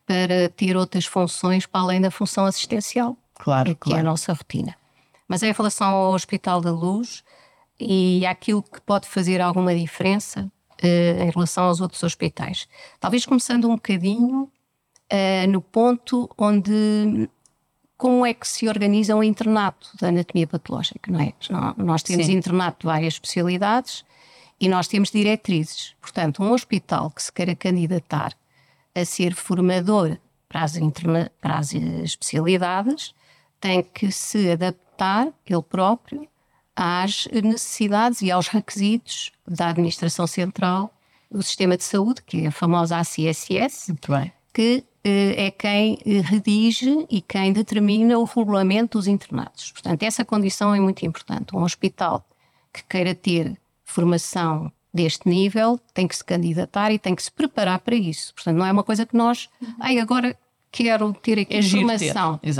para 0.06 0.49
ter 0.50 0.76
outras 0.76 1.06
funções 1.06 1.66
para 1.66 1.80
além 1.80 2.00
da 2.00 2.11
função 2.11 2.44
assistencial, 2.44 3.16
claro, 3.34 3.70
que 3.70 3.75
claro. 3.76 3.99
é 3.99 4.00
a 4.00 4.04
nossa 4.04 4.32
rotina. 4.32 4.76
Mas 5.26 5.42
em 5.42 5.52
relação 5.52 5.88
ao 5.88 6.12
Hospital 6.12 6.61
da 6.61 6.70
Luz 6.70 7.25
e 7.80 8.25
aquilo 8.26 8.62
que 8.62 8.80
pode 8.80 9.08
fazer 9.08 9.40
alguma 9.40 9.75
diferença 9.75 10.50
uh, 10.82 11.23
em 11.23 11.30
relação 11.30 11.64
aos 11.64 11.80
outros 11.80 12.02
hospitais. 12.02 12.68
Talvez 13.00 13.25
começando 13.26 13.66
um 13.66 13.75
bocadinho 13.75 14.42
uh, 14.44 15.49
no 15.49 15.61
ponto 15.61 16.30
onde 16.37 17.28
como 17.96 18.26
é 18.26 18.34
que 18.34 18.46
se 18.46 18.68
organiza 18.68 19.14
um 19.14 19.23
internato 19.23 19.88
da 19.99 20.08
anatomia 20.08 20.46
patológica, 20.46 21.11
não 21.11 21.20
é? 21.20 21.32
Nós 21.78 22.02
temos 22.02 22.26
Sim. 22.26 22.32
internato 22.32 22.80
de 22.80 22.87
várias 22.87 23.14
especialidades 23.14 24.04
e 24.61 24.68
nós 24.68 24.88
temos 24.88 25.11
diretrizes. 25.11 25.94
Portanto, 26.00 26.42
um 26.42 26.52
hospital 26.52 27.11
que 27.11 27.23
se 27.23 27.32
queira 27.32 27.54
candidatar 27.54 28.34
a 28.94 29.04
ser 29.04 29.34
formador 29.34 30.18
para 30.48 30.62
as, 30.62 30.76
interna, 30.76 31.30
para 31.40 31.58
as 31.58 31.72
especialidades, 31.74 33.14
tem 33.60 33.82
que 33.82 34.12
se 34.12 34.50
adaptar 34.50 35.32
ele 35.46 35.62
próprio 35.62 36.28
às 36.76 37.26
necessidades 37.32 38.22
e 38.22 38.30
aos 38.30 38.48
requisitos 38.48 39.32
da 39.46 39.68
administração 39.68 40.26
central 40.26 40.92
do 41.30 41.42
sistema 41.42 41.76
de 41.76 41.84
saúde, 41.84 42.22
que 42.22 42.42
é 42.42 42.46
a 42.48 42.52
famosa 42.52 42.98
ACSS, 42.98 43.94
que 44.52 44.84
eh, 45.02 45.46
é 45.46 45.50
quem 45.50 45.98
eh, 46.06 46.20
redige 46.20 47.06
e 47.10 47.20
quem 47.20 47.52
determina 47.52 48.18
o 48.18 48.24
regulamento 48.24 48.98
dos 48.98 49.08
internados. 49.08 49.72
Portanto, 49.72 50.02
essa 50.02 50.24
condição 50.24 50.74
é 50.74 50.80
muito 50.80 51.04
importante. 51.04 51.54
Um 51.54 51.62
hospital 51.62 52.24
que 52.72 52.84
queira 52.84 53.14
ter 53.14 53.56
formação 53.84 54.72
deste 54.94 55.28
nível 55.28 55.78
tem 55.92 56.06
que 56.06 56.16
se 56.16 56.24
candidatar 56.24 56.92
e 56.92 56.98
tem 56.98 57.14
que 57.14 57.22
se 57.22 57.30
preparar 57.32 57.80
para 57.80 57.96
isso. 57.96 58.32
Portanto, 58.32 58.56
não 58.56 58.64
é 58.64 58.70
uma 58.70 58.84
coisa 58.84 59.04
que 59.04 59.16
nós, 59.16 59.48
ai, 59.80 59.98
agora 59.98 60.38
quero 60.70 61.12
ter 61.14 61.40
aqui 61.40 61.56
É 61.56 61.62
giro 61.62 61.86
ter. 61.98 62.14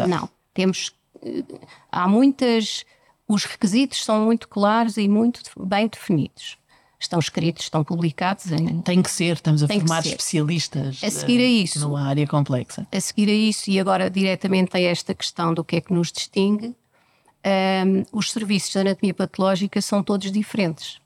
Não, 0.09 0.29
temos 0.53 0.93
eh, 1.23 1.45
há 1.91 2.09
muitas 2.09 2.85
os 3.27 3.45
requisitos 3.45 4.05
são 4.05 4.25
muito 4.27 4.49
claros 4.49 4.97
e 4.97 5.09
muito 5.09 5.41
bem 5.59 5.89
definidos. 5.89 6.59
Estão 7.01 7.19
escritos, 7.19 7.65
estão 7.65 7.85
publicados 7.85 8.51
em 8.51 8.81
Tem 8.81 9.03
que 9.03 9.11
ser, 9.11 9.35
estamos 9.35 9.63
a 9.63 9.67
Tem 9.67 9.79
formar 9.81 10.05
especialistas 10.07 11.03
A 11.03 11.11
seguir 11.11 11.39
a 11.39 11.43
eh, 11.43 11.63
isso. 11.63 11.81
numa 11.81 12.03
área 12.03 12.27
complexa. 12.27 12.87
a 12.91 13.01
seguir 13.01 13.29
a 13.29 13.33
isso, 13.33 13.71
e 13.71 13.79
agora 13.79 14.11
diretamente 14.11 14.77
a 14.77 14.81
esta 14.81 15.15
questão 15.15 15.53
do 15.53 15.63
que 15.63 15.77
é 15.77 15.81
que 15.81 15.93
nos 15.93 16.11
distingue, 16.11 16.69
hum, 16.69 18.05
os 18.13 18.31
serviços 18.31 18.73
de 18.73 18.79
anatomia 18.79 19.13
patológica 19.13 19.81
são 19.83 20.03
todos 20.03 20.31
diferentes. 20.33 20.99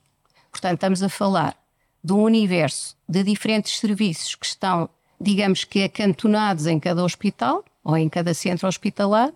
Portanto, 0.58 0.78
estamos 0.78 1.04
a 1.04 1.08
falar 1.08 1.56
de 2.02 2.12
um 2.12 2.22
universo 2.22 2.96
de 3.08 3.22
diferentes 3.22 3.78
serviços 3.78 4.34
que 4.34 4.44
estão, 4.44 4.90
digamos 5.20 5.62
que, 5.62 5.84
acantonados 5.84 6.66
em 6.66 6.80
cada 6.80 7.04
hospital 7.04 7.64
ou 7.84 7.96
em 7.96 8.08
cada 8.08 8.34
centro 8.34 8.66
hospitalar 8.66 9.32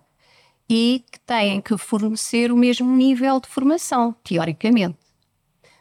e 0.69 1.01
que 1.09 1.19
têm 1.21 1.61
que 1.61 1.77
fornecer 1.77 2.51
o 2.51 2.57
mesmo 2.57 2.93
nível 2.93 3.39
de 3.39 3.47
formação, 3.47 4.13
teoricamente. 4.21 4.97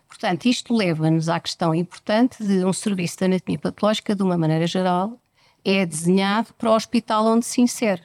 Portanto, 0.07 0.47
isto 0.47 0.77
leva-nos 0.77 1.29
à 1.29 1.41
questão 1.41 1.75
importante 1.75 2.45
de 2.45 2.65
um 2.65 2.73
serviço 2.73 3.19
de 3.19 3.25
anatomia 3.25 3.59
patológica, 3.59 4.15
de 4.15 4.23
uma 4.23 4.39
maneira 4.39 4.69
geral, 4.69 5.21
é 5.65 5.85
desenhado 5.85 6.55
para 6.55 6.71
o 6.71 6.75
hospital 6.75 7.27
onde 7.27 7.47
se 7.47 7.61
insere. 7.61 8.03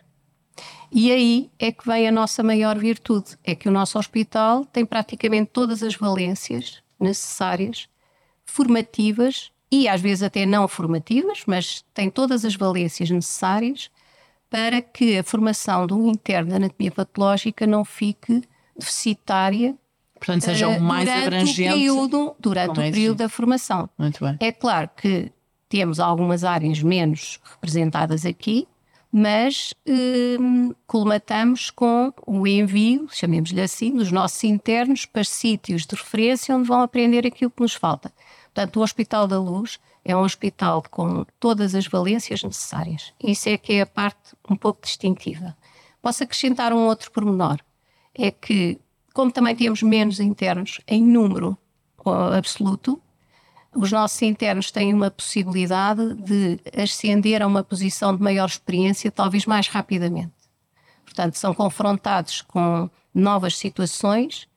E 0.92 1.12
aí 1.12 1.52
é 1.60 1.72
que 1.72 1.86
vem 1.86 2.08
a 2.08 2.12
nossa 2.12 2.42
maior 2.42 2.80
virtude, 2.80 3.38
é 3.44 3.54
que 3.54 3.70
o 3.70 3.72
nosso 3.72 4.00
hospital 4.00 4.66
tem 4.66 4.84
praticamente 4.84 5.52
todas 5.54 5.84
as 5.84 5.94
valências 5.94 6.82
necessárias, 7.00 7.88
formativas 8.46 9.52
e 9.72 9.88
às 9.88 10.02
vezes 10.02 10.24
até 10.24 10.46
não 10.46 10.68
formativas, 10.68 11.44
mas 11.46 11.84
tem 11.94 12.10
todas 12.10 12.46
as 12.46 12.56
valências 12.56 13.10
necessárias 13.10 13.92
para 14.50 14.82
que 14.82 15.18
a 15.18 15.24
formação 15.24 15.86
de 15.86 15.94
um 15.94 16.10
interno 16.10 16.50
de 16.50 16.56
anatomia 16.56 16.92
patológica 16.92 17.68
não 17.68 17.84
fique 17.84 18.42
deficitária 18.78 19.76
Portanto, 20.20 20.44
seja 20.44 20.66
eh, 20.66 20.78
o 20.78 20.82
mais 20.82 21.06
durante 21.06 21.26
abrangente. 21.26 21.70
O 21.70 21.74
período, 21.74 22.36
durante 22.40 22.80
o 22.80 22.82
é 22.82 22.92
período 22.92 23.18
da 23.18 23.30
formação. 23.30 23.90
Muito 23.98 24.24
bem. 24.24 24.36
É 24.40 24.52
claro 24.52 24.90
que 24.98 25.32
temos 25.70 26.00
algumas 26.00 26.44
áreas 26.44 26.82
menos 26.82 27.40
representadas 27.52 28.26
aqui, 28.26 28.68
mas 29.20 29.74
hum, 30.40 30.76
colmatamos 30.86 31.72
com 31.72 32.14
o 32.28 32.46
envio, 32.46 33.08
chamemos-lhe 33.12 33.60
assim, 33.60 33.92
dos 33.92 34.12
nossos 34.12 34.44
internos 34.44 35.08
para 35.08 35.24
sítios 35.24 35.88
de 35.88 35.96
referência 35.96 36.56
onde 36.56 36.68
vão 36.68 36.82
aprender 36.82 37.26
aquilo 37.26 37.50
que 37.50 37.64
nos 37.64 37.74
falta. 37.74 38.14
Portanto, 38.54 38.78
o 38.78 38.84
Hospital 38.84 39.28
da 39.28 39.40
Luz 39.40 39.80
é 40.06 40.16
um 40.16 40.22
hospital 40.22 40.84
com 40.92 41.26
todas 41.40 41.74
as 41.74 41.88
valências 41.88 42.44
necessárias. 42.44 43.12
Isso 43.20 43.50
é 43.50 43.58
que 43.58 43.74
é 43.74 43.82
a 43.82 43.86
parte 43.88 44.36
um 44.48 44.56
pouco 44.56 44.84
distintiva. 44.84 45.58
Posso 46.00 46.24
acrescentar 46.24 46.72
um 46.72 46.86
outro 46.86 47.10
pormenor. 47.10 47.58
É 48.14 48.30
que, 48.30 48.80
como 49.16 49.32
também 49.32 49.56
temos 49.56 49.82
menos 49.82 50.20
internos 50.20 50.80
em 50.88 51.02
número 51.02 51.58
absoluto, 52.36 53.02
os 53.78 53.92
nossos 53.92 54.22
internos 54.22 54.72
têm 54.72 54.94
uma 54.94 55.12
possibilidade 55.12 56.16
de 56.16 56.60
ascender 56.76 57.42
a 57.42 57.48
uma 57.48 57.64
posição 57.64 58.16
de 58.16 58.22
maior 58.22 58.48
experiência, 58.48 59.12
talvez 59.12 59.46
mais 59.46 59.68
rapidamente. 59.68 60.34
Portanto, 61.06 61.36
são 61.36 61.54
confrontados 61.54 62.42
com 62.42 62.90
novas 63.14 63.58
situações 63.58 64.48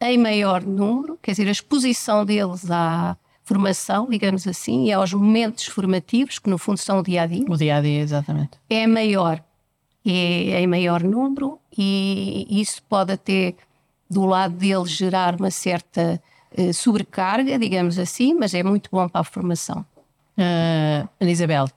em 0.00 0.18
maior 0.18 0.62
número, 0.62 1.18
quer 1.22 1.30
dizer, 1.30 1.48
a 1.48 1.52
exposição 1.52 2.24
deles 2.24 2.70
à 2.70 3.16
formação, 3.42 4.08
digamos 4.08 4.46
assim, 4.46 4.86
e 4.86 4.92
aos 4.92 5.12
momentos 5.12 5.66
formativos, 5.66 6.38
que 6.38 6.50
no 6.50 6.58
fundo 6.58 6.78
são 6.78 6.98
o 6.98 7.02
dia 7.02 7.22
a 7.22 7.26
dia, 7.26 7.44
O 7.48 7.56
dia 7.56 7.76
a 7.76 7.80
dia, 7.80 8.00
exatamente. 8.00 8.58
é 8.68 8.86
maior, 8.86 9.42
é 10.04 10.60
em 10.60 10.66
maior 10.66 11.02
número, 11.02 11.58
e 11.76 12.46
isso 12.50 12.82
pode 12.88 13.12
até, 13.12 13.54
do 14.10 14.24
lado 14.26 14.54
deles, 14.54 14.90
gerar 14.90 15.36
uma 15.38 15.50
certa 15.50 16.20
sobrecarga, 16.72 17.58
digamos 17.58 17.98
assim, 17.98 18.34
mas 18.34 18.54
é 18.54 18.62
muito 18.62 18.88
bom 18.92 19.08
para 19.08 19.20
a 19.20 19.24
formação. 19.24 19.84
Uh, 20.36 21.08
Ana 21.20 21.30
Isabel, 21.30 21.68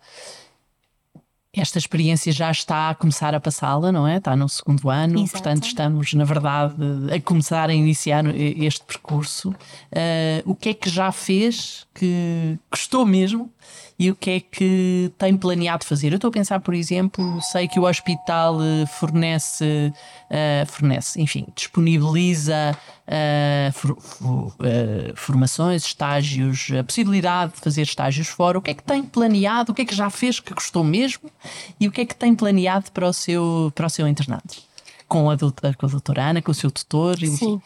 esta 1.54 1.78
experiência 1.78 2.32
já 2.32 2.52
está 2.52 2.90
a 2.90 2.96
começar 2.96 3.34
a 3.34 3.40
passá-la, 3.40 3.92
não 3.92 4.08
é? 4.08 4.18
Está 4.18 4.36
no 4.36 4.48
segundo 4.48 4.90
ano, 4.90 5.20
Exato. 5.20 5.32
portanto, 5.32 5.68
estamos, 5.68 6.14
na 6.14 6.24
verdade, 6.24 6.76
a 7.14 7.20
começar 7.20 7.70
a 7.70 7.74
iniciar 7.74 8.24
este 8.36 8.84
percurso. 8.84 9.50
Uh, 9.50 10.44
o 10.46 10.56
que 10.56 10.70
é 10.70 10.74
que 10.74 10.90
já 10.90 11.12
fez 11.12 11.88
que 11.94 12.58
gostou 12.72 13.06
mesmo 13.06 13.52
e 13.98 14.12
o 14.12 14.16
que 14.16 14.30
é 14.30 14.40
que 14.40 15.12
tem 15.18 15.36
planeado 15.36 15.84
fazer? 15.84 16.12
Eu 16.12 16.18
estou 16.18 16.30
a 16.30 16.32
pensar, 16.32 16.60
por 16.60 16.76
exemplo, 16.76 17.42
sei 17.42 17.68
que 17.68 17.80
o 17.80 17.84
hospital 17.84 18.62
eh, 18.62 18.86
fornece, 18.86 19.92
eh, 20.30 20.64
fornece, 20.68 21.20
enfim, 21.20 21.48
disponibiliza 21.56 22.78
eh, 23.08 23.72
for- 23.74 23.98
for- 24.00 24.54
eh, 24.64 25.14
formações, 25.16 25.86
estágios, 25.86 26.68
a 26.78 26.84
possibilidade 26.84 27.54
de 27.54 27.60
fazer 27.62 27.84
estágios 27.84 28.28
fora. 28.28 28.58
O 28.58 28.62
que 28.62 28.72
é 28.72 28.74
que 28.74 28.84
tem 28.84 29.02
planeado? 29.02 29.72
O 29.72 29.76
que 29.76 29.82
é 29.84 29.86
que 29.86 29.96
já 29.96 30.10
fez 30.10 30.40
que 30.40 30.54
gostou 30.54 30.84
mesmo? 30.84 31.30
E 31.80 31.88
o 31.88 31.92
que 31.92 32.02
é 32.02 32.06
que 32.06 32.16
tem 32.16 32.36
planeado 32.36 32.92
para 32.92 33.08
o 33.08 33.14
seu, 33.14 33.72
para 33.74 33.88
o 33.88 33.90
seu 33.90 34.08
internado? 34.08 34.44
Com 35.08 35.30
a, 35.30 35.36
doutora, 35.36 35.74
com 35.74 35.86
a 35.86 35.90
doutora 35.90 36.22
Ana, 36.30 36.42
com 36.42 36.52
o 36.52 36.54
seu 36.54 36.70
tutor? 36.70 37.16
enfim. 37.24 37.36
Sim. 37.38 37.62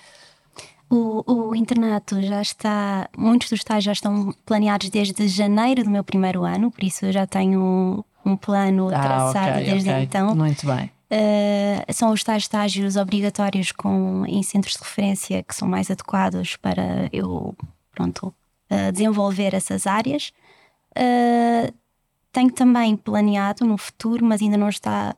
O, 0.90 1.24
o 1.50 1.56
internato 1.56 2.22
já 2.22 2.42
está, 2.42 3.10
muitos 3.18 3.50
dos 3.50 3.60
estágios 3.62 3.86
já 3.86 3.92
estão 3.94 4.34
planeados 4.46 4.90
desde 4.90 5.26
janeiro 5.30 5.86
do 5.86 5.90
meu 5.90 6.04
primeiro 6.04 6.44
ano, 6.44 6.70
por 6.70 6.84
isso 6.84 7.06
eu 7.06 7.14
já 7.14 7.26
tenho 7.26 8.04
um, 8.26 8.36
plano 8.36 8.90
Ah, 8.90 9.00
traçado 9.02 9.52
ok, 9.60 9.64
desde 9.64 9.90
ok. 9.90 10.04
então. 10.04 10.36
Muito 10.36 10.66
bem. 10.68 10.92
Uh, 11.12 11.92
são 11.94 12.14
os 12.14 12.24
tais 12.24 12.44
estágios 12.44 12.96
obrigatórios 12.96 13.74
com, 13.74 14.26
em 14.26 14.42
centros 14.42 14.76
de 14.76 14.80
referência 14.80 15.44
que 15.44 15.54
são 15.54 15.68
mais 15.68 15.92
adequados 15.92 16.56
para 16.56 17.10
eu 17.12 17.54
pronto, 17.94 18.34
uh, 18.72 18.92
desenvolver 18.94 19.54
essas 19.54 19.86
áreas. 19.86 20.32
Uh, 20.92 21.74
tenho 22.32 22.50
também 22.50 22.96
planeado 22.96 23.66
no 23.66 23.78
futuro, 23.78 24.26
mas 24.26 24.42
ainda 24.42 24.58
não 24.58 24.70
está 24.70 25.16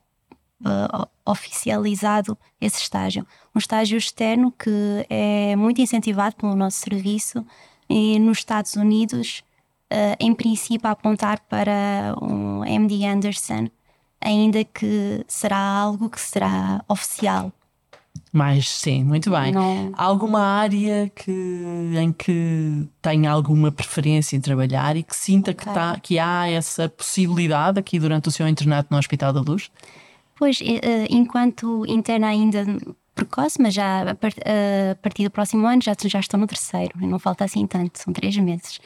oficializado 1.26 2.38
esse 2.62 2.82
estágio. 2.82 3.28
Um 3.54 3.60
estágio 3.60 3.98
externo 3.98 4.50
que 4.50 5.06
é 5.10 5.58
muito 5.58 5.82
incentivado 5.82 6.38
pelo 6.38 6.56
nosso 6.56 6.78
serviço 6.78 7.46
e 7.90 8.18
nos 8.18 8.38
Estados 8.38 8.76
Unidos, 8.76 9.44
em 10.18 10.34
princípio, 10.34 10.88
a 10.88 10.92
apontar 10.92 11.42
para 11.50 12.16
um 12.22 12.64
MD 12.64 13.06
Anderson, 13.06 13.68
ainda 14.24 14.64
que 14.64 15.24
será 15.28 15.58
algo 15.58 16.10
que 16.10 16.20
será 16.20 16.84
oficial. 16.88 17.52
Mas 18.32 18.68
sim, 18.68 19.04
muito 19.04 19.30
bem. 19.30 19.52
Não- 19.52 19.92
Há 19.96 20.04
alguma 20.04 20.40
área 20.42 21.12
que, 21.16 21.32
em 22.02 22.12
que 22.12 22.88
tenha 23.02 23.30
alguma 23.32 23.72
preferência 23.72 24.36
em 24.36 24.42
trabalhar 24.42 24.96
e 24.98 25.04
que 25.04 25.16
sinta 25.16 25.54
que, 25.54 25.64
Ok. 25.64 25.74
tá, 25.74 26.00
que 26.02 26.18
há 26.18 26.50
essa 26.50 26.90
possibilidade 26.90 27.80
aqui 27.80 28.00
durante 28.00 28.30
o 28.30 28.32
seu 28.32 28.48
internato 28.48 28.88
no 28.92 28.98
Hospital 28.98 29.34
da 29.34 29.42
Luz? 29.42 29.70
Pois, 30.36 30.60
eh, 30.62 30.80
eh, 30.82 31.08
enquanto 31.12 31.86
interna 31.88 32.28
ainda 32.28 32.66
precoce, 33.14 33.62
mas 33.62 33.74
já 33.76 34.02
a, 34.02 34.18
eh, 34.46 34.92
a 34.94 34.96
partir 34.96 35.24
do 35.26 35.30
próximo 35.30 35.68
ano 35.68 35.82
já, 35.84 35.94
já 36.06 36.20
estou 36.20 36.40
no 36.40 36.48
terceiro, 36.48 36.94
não 37.02 37.20
falta 37.20 37.46
assim 37.46 37.68
tanto, 37.68 38.00
são 38.00 38.12
três 38.12 38.36
meses. 38.38 38.80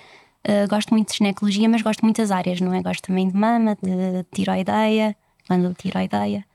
Gosto 0.70 0.94
muito 0.94 1.10
de 1.12 1.18
ginecologia, 1.18 1.68
mas 1.68 1.82
gosto 1.82 2.00
de 2.00 2.06
muitas 2.06 2.32
áreas, 2.32 2.62
não 2.62 2.74
é? 2.74 2.82
Gosto 2.82 3.02
também 3.08 3.28
de 3.28 3.36
mama, 3.36 3.76
de 3.82 4.24
tiroideia, 4.34 5.14
glândula 5.48 5.74
tiroideia. 5.74 6.46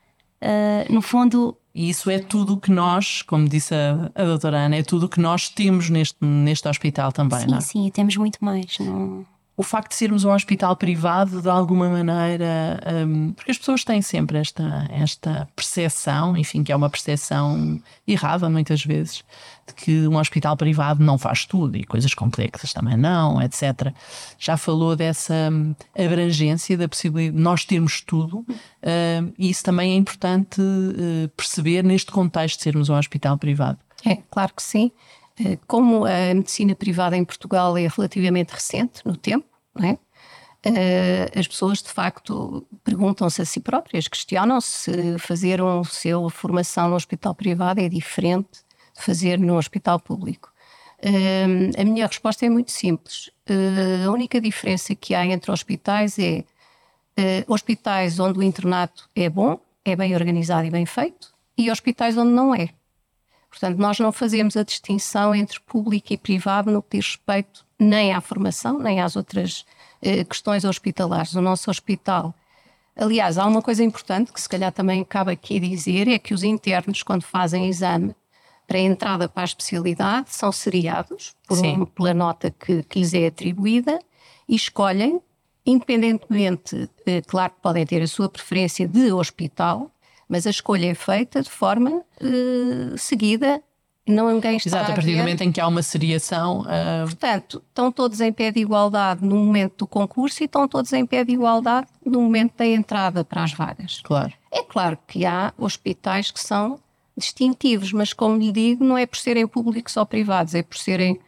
Eh, 0.41 0.87
no 0.89 1.01
fundo, 1.01 1.57
E 1.73 1.89
isso 1.89 2.09
é 2.09 2.19
tudo 2.19 2.53
o 2.53 2.57
que 2.57 2.69
nós, 2.69 3.21
como 3.21 3.47
disse 3.47 3.73
a, 3.73 4.11
a 4.13 4.25
doutora 4.25 4.57
Ana, 4.57 4.75
é 4.75 4.83
tudo 4.83 5.05
o 5.05 5.09
que 5.09 5.19
nós 5.19 5.49
temos 5.49 5.89
neste, 5.89 6.17
neste 6.23 6.67
hospital 6.67 7.11
também, 7.11 7.39
sim, 7.39 7.47
não 7.47 7.57
é? 7.57 7.61
sim, 7.61 7.89
temos 7.91 8.15
muito 8.17 8.43
mais. 8.43 8.77
Não... 8.79 9.25
o 9.55 9.61
facto 9.61 9.91
de 9.91 9.95
sermos 9.95 10.23
um 10.23 10.31
hospital 10.31 10.75
privado, 10.75 11.41
de 11.41 11.49
alguma 11.49 11.87
maneira, 11.87 12.79
hum, 13.07 13.33
porque 13.33 13.51
as 13.51 13.57
pessoas 13.57 13.83
têm 13.83 14.01
sempre 14.01 14.39
esta, 14.39 14.87
esta 14.89 15.47
percepção, 15.55 16.35
enfim, 16.35 16.63
que 16.63 16.71
é 16.71 16.75
uma 16.75 16.89
percepção 16.89 17.79
errada 18.07 18.49
muitas 18.49 18.83
vezes, 18.83 19.23
de 19.67 19.73
que 19.75 20.07
um 20.07 20.17
hospital 20.17 20.57
privado 20.57 21.03
não 21.03 21.19
faz 21.19 21.45
tudo 21.45 21.77
e 21.77 21.83
coisas 21.83 22.15
complexas 22.15 22.73
também 22.73 22.97
não, 22.97 23.39
etc. 23.41 23.93
Já 24.39 24.57
falou 24.57 24.95
dessa 24.95 25.49
hum, 25.51 25.75
abrangência, 25.95 26.75
da 26.75 26.89
possibilidade 26.89 27.37
de 27.37 27.43
nós 27.43 27.63
termos 27.63 28.01
tudo, 28.01 28.39
hum, 28.39 29.33
e 29.37 29.51
isso 29.51 29.63
também 29.63 29.93
é 29.93 29.95
importante 29.95 30.61
eh, 30.61 31.29
perceber 31.37 31.83
neste 31.83 32.11
contexto 32.11 32.57
de 32.57 32.63
sermos 32.63 32.89
um 32.89 32.95
hospital 32.95 33.37
privado. 33.37 33.77
É, 34.03 34.17
claro 34.29 34.53
que 34.53 34.63
sim. 34.63 34.91
Eh, 35.39 35.57
como 35.67 36.05
a 36.05 36.33
medicina 36.33 36.75
privada 36.75 37.17
em 37.17 37.25
Portugal 37.25 37.77
é 37.77 37.87
relativamente 37.87 38.51
recente 38.51 39.01
no 39.05 39.17
tempo, 39.17 39.47
não 39.75 39.89
é? 39.89 39.97
Uh, 40.65 41.39
as 41.39 41.45
pessoas 41.45 41.83
de 41.83 41.89
facto 41.89 42.65
perguntam-se 42.85 43.41
a 43.41 43.45
si 43.45 43.59
próprias, 43.59 44.07
questionam-se 44.07 44.91
se 44.91 45.19
fazer 45.19 45.59
uma 45.59 45.83
seu 45.83 46.29
formação 46.29 46.87
no 46.87 46.95
hospital 46.95 47.35
privado 47.35 47.81
é 47.81 47.89
diferente 47.89 48.63
de 48.95 49.03
fazer 49.03 49.37
no 49.37 49.57
hospital 49.57 49.99
público. 49.99 50.53
Uh, 50.99 51.77
a 51.77 51.83
minha 51.83 52.07
resposta 52.07 52.45
é 52.45 52.49
muito 52.49 52.71
simples. 52.71 53.29
A 54.07 54.09
única 54.09 54.39
diferença 54.39 54.95
que 54.95 55.13
há 55.13 55.25
entre 55.25 55.51
hospitais 55.51 56.17
é 56.17 56.45
hospitais 57.45 58.17
onde 58.17 58.39
o 58.39 58.43
internato 58.43 59.09
é 59.13 59.29
bom, 59.29 59.59
é 59.83 59.97
bem 59.97 60.15
organizado 60.15 60.65
e 60.65 60.71
bem 60.71 60.85
feito, 60.85 61.33
e 61.57 61.69
hospitais 61.69 62.17
onde 62.17 62.31
não 62.31 62.55
é. 62.55 62.69
Portanto, 63.53 63.77
nós 63.77 63.99
não 63.99 64.11
fazemos 64.11 64.57
a 64.57 64.63
distinção 64.63 65.35
entre 65.35 65.59
público 65.59 66.11
e 66.11 66.17
privado 66.17 66.71
no 66.71 66.81
que 66.81 66.97
diz 66.97 67.05
respeito 67.05 67.63
nem 67.77 68.11
à 68.11 68.19
formação, 68.19 68.79
nem 68.79 68.99
às 68.99 69.15
outras 69.15 69.63
eh, 70.01 70.23
questões 70.23 70.65
hospitalares. 70.65 71.35
O 71.35 71.41
nosso 71.41 71.69
hospital. 71.69 72.33
Aliás, 72.95 73.37
há 73.37 73.45
uma 73.45 73.61
coisa 73.61 73.83
importante 73.83 74.33
que 74.33 74.41
se 74.41 74.49
calhar 74.49 74.71
também 74.71 75.03
cabe 75.03 75.33
aqui 75.33 75.59
dizer: 75.59 76.07
é 76.07 76.17
que 76.17 76.33
os 76.33 76.41
internos, 76.41 77.03
quando 77.03 77.21
fazem 77.21 77.67
exame 77.67 78.15
para 78.65 78.79
a 78.79 78.81
entrada 78.81 79.29
para 79.29 79.43
a 79.43 79.45
especialidade, 79.45 80.33
são 80.33 80.51
seriados 80.51 81.35
por 81.47 81.59
um, 81.59 81.85
pela 81.85 82.13
nota 82.13 82.49
que, 82.49 82.81
que 82.81 82.97
lhes 82.97 83.13
é 83.13 83.27
atribuída 83.27 83.99
e 84.49 84.55
escolhem, 84.55 85.21
independentemente, 85.63 86.89
eh, 87.05 87.21
claro 87.21 87.53
que 87.53 87.61
podem 87.61 87.85
ter 87.85 88.01
a 88.01 88.07
sua 88.07 88.27
preferência 88.27 88.87
de 88.87 89.11
hospital, 89.11 89.91
mas 90.27 90.47
a 90.47 90.49
escolha 90.49 90.87
é 90.91 90.93
feita 90.93 91.41
de 91.41 91.49
forma 91.49 92.01
uh, 92.21 92.97
seguida. 92.97 93.61
Não 94.05 94.29
ninguém 94.33 94.57
está 94.57 94.69
Exato, 94.69 94.91
a 94.91 94.95
partir 94.95 95.13
do 95.13 95.19
momento 95.19 95.41
em 95.41 95.51
que 95.51 95.61
há 95.61 95.67
uma 95.67 95.81
seriação. 95.81 96.61
Uh... 96.61 97.05
Portanto, 97.05 97.63
estão 97.69 97.91
todos 97.91 98.19
em 98.19 98.33
pé 98.33 98.51
de 98.51 98.59
igualdade 98.59 99.23
no 99.23 99.37
momento 99.37 99.79
do 99.79 99.87
concurso 99.87 100.43
e 100.43 100.45
estão 100.45 100.67
todos 100.67 100.91
em 100.91 101.05
pé 101.05 101.23
de 101.23 101.31
igualdade 101.31 101.87
no 102.05 102.21
momento 102.21 102.57
da 102.57 102.65
entrada 102.65 103.23
para 103.23 103.43
as 103.43 103.53
vagas. 103.53 104.01
Claro. 104.03 104.33
É 104.51 104.61
claro 104.61 104.97
que 105.07 105.25
há 105.25 105.53
hospitais 105.57 106.31
que 106.31 106.39
são 106.39 106.79
distintivos, 107.15 107.93
mas 107.93 108.11
como 108.11 108.37
lhe 108.37 108.51
digo, 108.51 108.83
não 108.83 108.97
é 108.97 109.05
por 109.05 109.17
serem 109.17 109.47
públicos 109.47 109.95
ou 109.95 110.05
privados, 110.05 110.53
é 110.55 110.63
por 110.63 110.77
serem, 110.77 111.19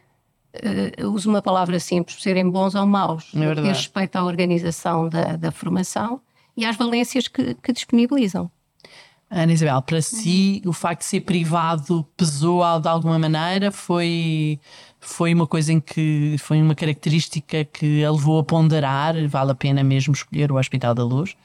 uh, 1.00 1.08
uso 1.08 1.30
uma 1.30 1.40
palavra 1.40 1.78
simples, 1.80 2.16
por 2.16 2.22
serem 2.22 2.48
bons 2.48 2.74
ou 2.74 2.86
maus, 2.86 3.32
é 3.34 3.68
respeito 3.68 4.16
à 4.16 4.24
organização 4.24 5.08
da, 5.08 5.36
da 5.36 5.50
formação 5.50 6.20
e 6.56 6.64
às 6.64 6.76
valências 6.76 7.28
que, 7.28 7.54
que 7.54 7.72
disponibilizam. 7.72 8.50
Ana 9.28 9.52
Isabel, 9.52 9.82
para 9.82 10.00
si 10.00 10.62
o 10.64 10.72
facto 10.72 11.00
de 11.00 11.06
ser 11.06 11.20
privado 11.22 12.06
pesou 12.16 12.62
de 12.80 12.88
alguma 12.88 13.18
maneira? 13.18 13.72
Foi, 13.72 14.60
foi 15.00 15.34
uma 15.34 15.46
coisa 15.46 15.72
em 15.72 15.80
que 15.80 16.36
foi 16.38 16.62
uma 16.62 16.74
característica 16.74 17.64
que 17.64 18.04
a 18.04 18.10
levou 18.10 18.38
a 18.38 18.44
ponderar? 18.44 19.14
Vale 19.28 19.50
a 19.50 19.54
pena 19.54 19.82
mesmo 19.82 20.14
escolher 20.14 20.52
o 20.52 20.56
Hospital 20.56 20.94
da 20.94 21.04
Luz? 21.04 21.36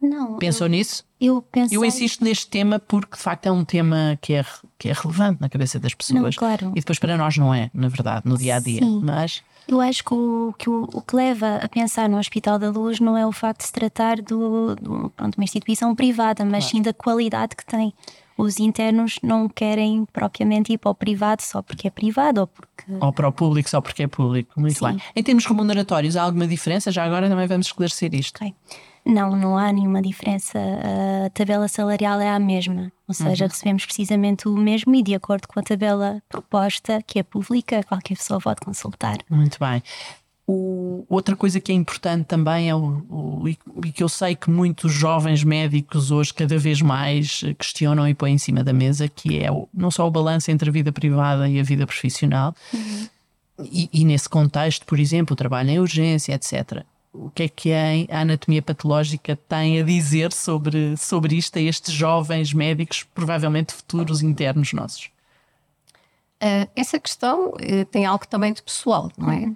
Não. 0.00 0.38
Pensou 0.38 0.68
eu, 0.68 0.70
nisso? 0.70 1.04
Eu 1.20 1.42
pensei... 1.42 1.76
Eu 1.76 1.84
insisto 1.84 2.22
neste 2.22 2.46
tema 2.46 2.78
porque 2.78 3.16
de 3.16 3.22
facto 3.22 3.46
é 3.46 3.52
um 3.52 3.64
tema 3.64 4.16
que 4.20 4.34
é, 4.34 4.44
que 4.78 4.88
é 4.88 4.92
relevante 4.92 5.40
na 5.40 5.48
cabeça 5.48 5.80
das 5.80 5.94
pessoas. 5.94 6.22
Não, 6.22 6.30
claro. 6.30 6.70
E 6.70 6.80
depois 6.80 7.00
para 7.00 7.16
nós 7.16 7.36
não 7.36 7.52
é, 7.52 7.68
na 7.74 7.88
verdade, 7.88 8.22
no 8.24 8.38
dia 8.38 8.56
a 8.56 8.60
dia. 8.60 8.80
Sim. 8.80 9.00
Mas 9.02 9.42
eu 9.68 9.80
acho 9.82 10.02
que 10.02 10.14
o, 10.14 10.54
que 10.58 10.70
o, 10.70 10.88
o, 10.94 11.02
que 11.02 11.14
leva 11.14 11.56
a 11.56 11.68
pensar 11.68 12.08
no 12.08 12.18
Hospital 12.18 12.58
da 12.58 12.70
Luz 12.70 12.98
não 12.98 13.18
é 13.18 13.26
o 13.26 13.32
facto 13.32 13.60
de 13.60 13.66
se 13.66 13.72
tratar 13.72 14.16
do, 14.16 14.74
do 14.74 15.10
pronto, 15.14 15.36
uma 15.36 15.44
instituição 15.44 15.94
privada, 15.94 16.42
mas 16.42 16.64
claro. 16.64 16.76
sim 16.76 16.82
da 16.82 16.94
qualidade 16.94 17.54
que 17.54 17.66
tem. 17.66 17.92
Os 18.38 18.58
internos 18.58 19.18
não 19.22 19.48
querem 19.48 20.06
propriamente 20.06 20.72
ir 20.72 20.78
para 20.78 20.90
o 20.90 20.94
privado 20.94 21.42
só 21.42 21.60
porque 21.60 21.88
é 21.88 21.90
privado 21.90 22.40
ou 22.40 22.46
porque. 22.46 22.84
Ou 22.98 23.12
para 23.12 23.28
o 23.28 23.32
público 23.32 23.68
só 23.68 23.80
porque 23.80 24.04
é 24.04 24.06
público. 24.06 24.58
Muito 24.58 24.78
sim. 24.78 24.86
bem. 24.86 25.02
Em 25.14 25.22
termos 25.22 25.44
remuneratórios, 25.44 26.16
há 26.16 26.22
alguma 26.22 26.46
diferença? 26.46 26.90
Já 26.90 27.04
agora 27.04 27.28
também 27.28 27.46
vamos 27.46 27.66
esclarecer 27.66 28.14
isto. 28.14 28.36
Okay. 28.36 28.54
Não, 29.04 29.34
não 29.36 29.58
há 29.58 29.72
nenhuma 29.72 30.00
diferença. 30.00 30.58
A 31.26 31.30
tabela 31.30 31.66
salarial 31.66 32.20
é 32.20 32.30
a 32.30 32.38
mesma, 32.38 32.92
ou 33.08 33.14
seja, 33.14 33.46
uhum. 33.46 33.50
recebemos 33.50 33.86
precisamente 33.86 34.46
o 34.46 34.54
mesmo 34.54 34.94
e 34.94 35.02
de 35.02 35.14
acordo 35.14 35.48
com 35.48 35.58
a 35.58 35.62
tabela 35.62 36.22
proposta, 36.28 37.02
que 37.06 37.18
é 37.18 37.22
pública, 37.22 37.82
qualquer 37.84 38.18
pessoa 38.18 38.38
pode 38.38 38.60
consultar. 38.60 39.16
Muito 39.30 39.58
bem. 39.58 39.82
O, 40.46 41.04
outra 41.08 41.34
coisa 41.34 41.58
que 41.58 41.72
é 41.72 41.74
importante 41.74 42.26
também 42.26 42.68
é 42.68 42.74
o, 42.74 43.02
o, 43.08 43.48
e 43.48 43.92
que 43.92 44.02
eu 44.02 44.08
sei 44.08 44.34
que 44.34 44.50
muitos 44.50 44.92
jovens 44.92 45.42
médicos 45.42 46.10
hoje 46.10 46.32
cada 46.32 46.58
vez 46.58 46.82
mais 46.82 47.40
questionam 47.58 48.06
e 48.06 48.14
põem 48.14 48.34
em 48.34 48.38
cima 48.38 48.62
da 48.62 48.72
mesa, 48.72 49.08
que 49.08 49.38
é 49.38 49.50
o, 49.50 49.68
não 49.72 49.90
só 49.90 50.06
o 50.06 50.10
balanço 50.10 50.50
entre 50.50 50.68
a 50.68 50.72
vida 50.72 50.92
privada 50.92 51.48
e 51.48 51.58
a 51.58 51.62
vida 51.62 51.86
profissional, 51.86 52.54
uhum. 52.72 53.08
e, 53.60 53.88
e, 53.92 54.04
nesse 54.04 54.28
contexto, 54.28 54.84
por 54.86 54.98
exemplo, 54.98 55.32
o 55.32 55.36
trabalho 55.36 55.70
em 55.70 55.80
urgência, 55.80 56.34
etc 56.34 56.84
o 57.12 57.30
que 57.30 57.44
é 57.44 57.48
que 57.48 57.72
a 57.72 58.20
anatomia 58.20 58.62
patológica 58.62 59.36
tem 59.48 59.80
a 59.80 59.82
dizer 59.82 60.32
sobre, 60.32 60.96
sobre 60.96 61.36
isto 61.36 61.58
a 61.58 61.62
estes 61.62 61.92
jovens 61.92 62.52
médicos, 62.52 63.02
provavelmente 63.14 63.72
futuros 63.72 64.22
internos 64.22 64.72
nossos? 64.72 65.10
Uh, 66.36 66.70
essa 66.76 67.00
questão 67.00 67.48
uh, 67.48 67.84
tem 67.90 68.06
algo 68.06 68.26
também 68.26 68.52
de 68.52 68.62
pessoal, 68.62 69.10
não 69.18 69.32
é? 69.32 69.46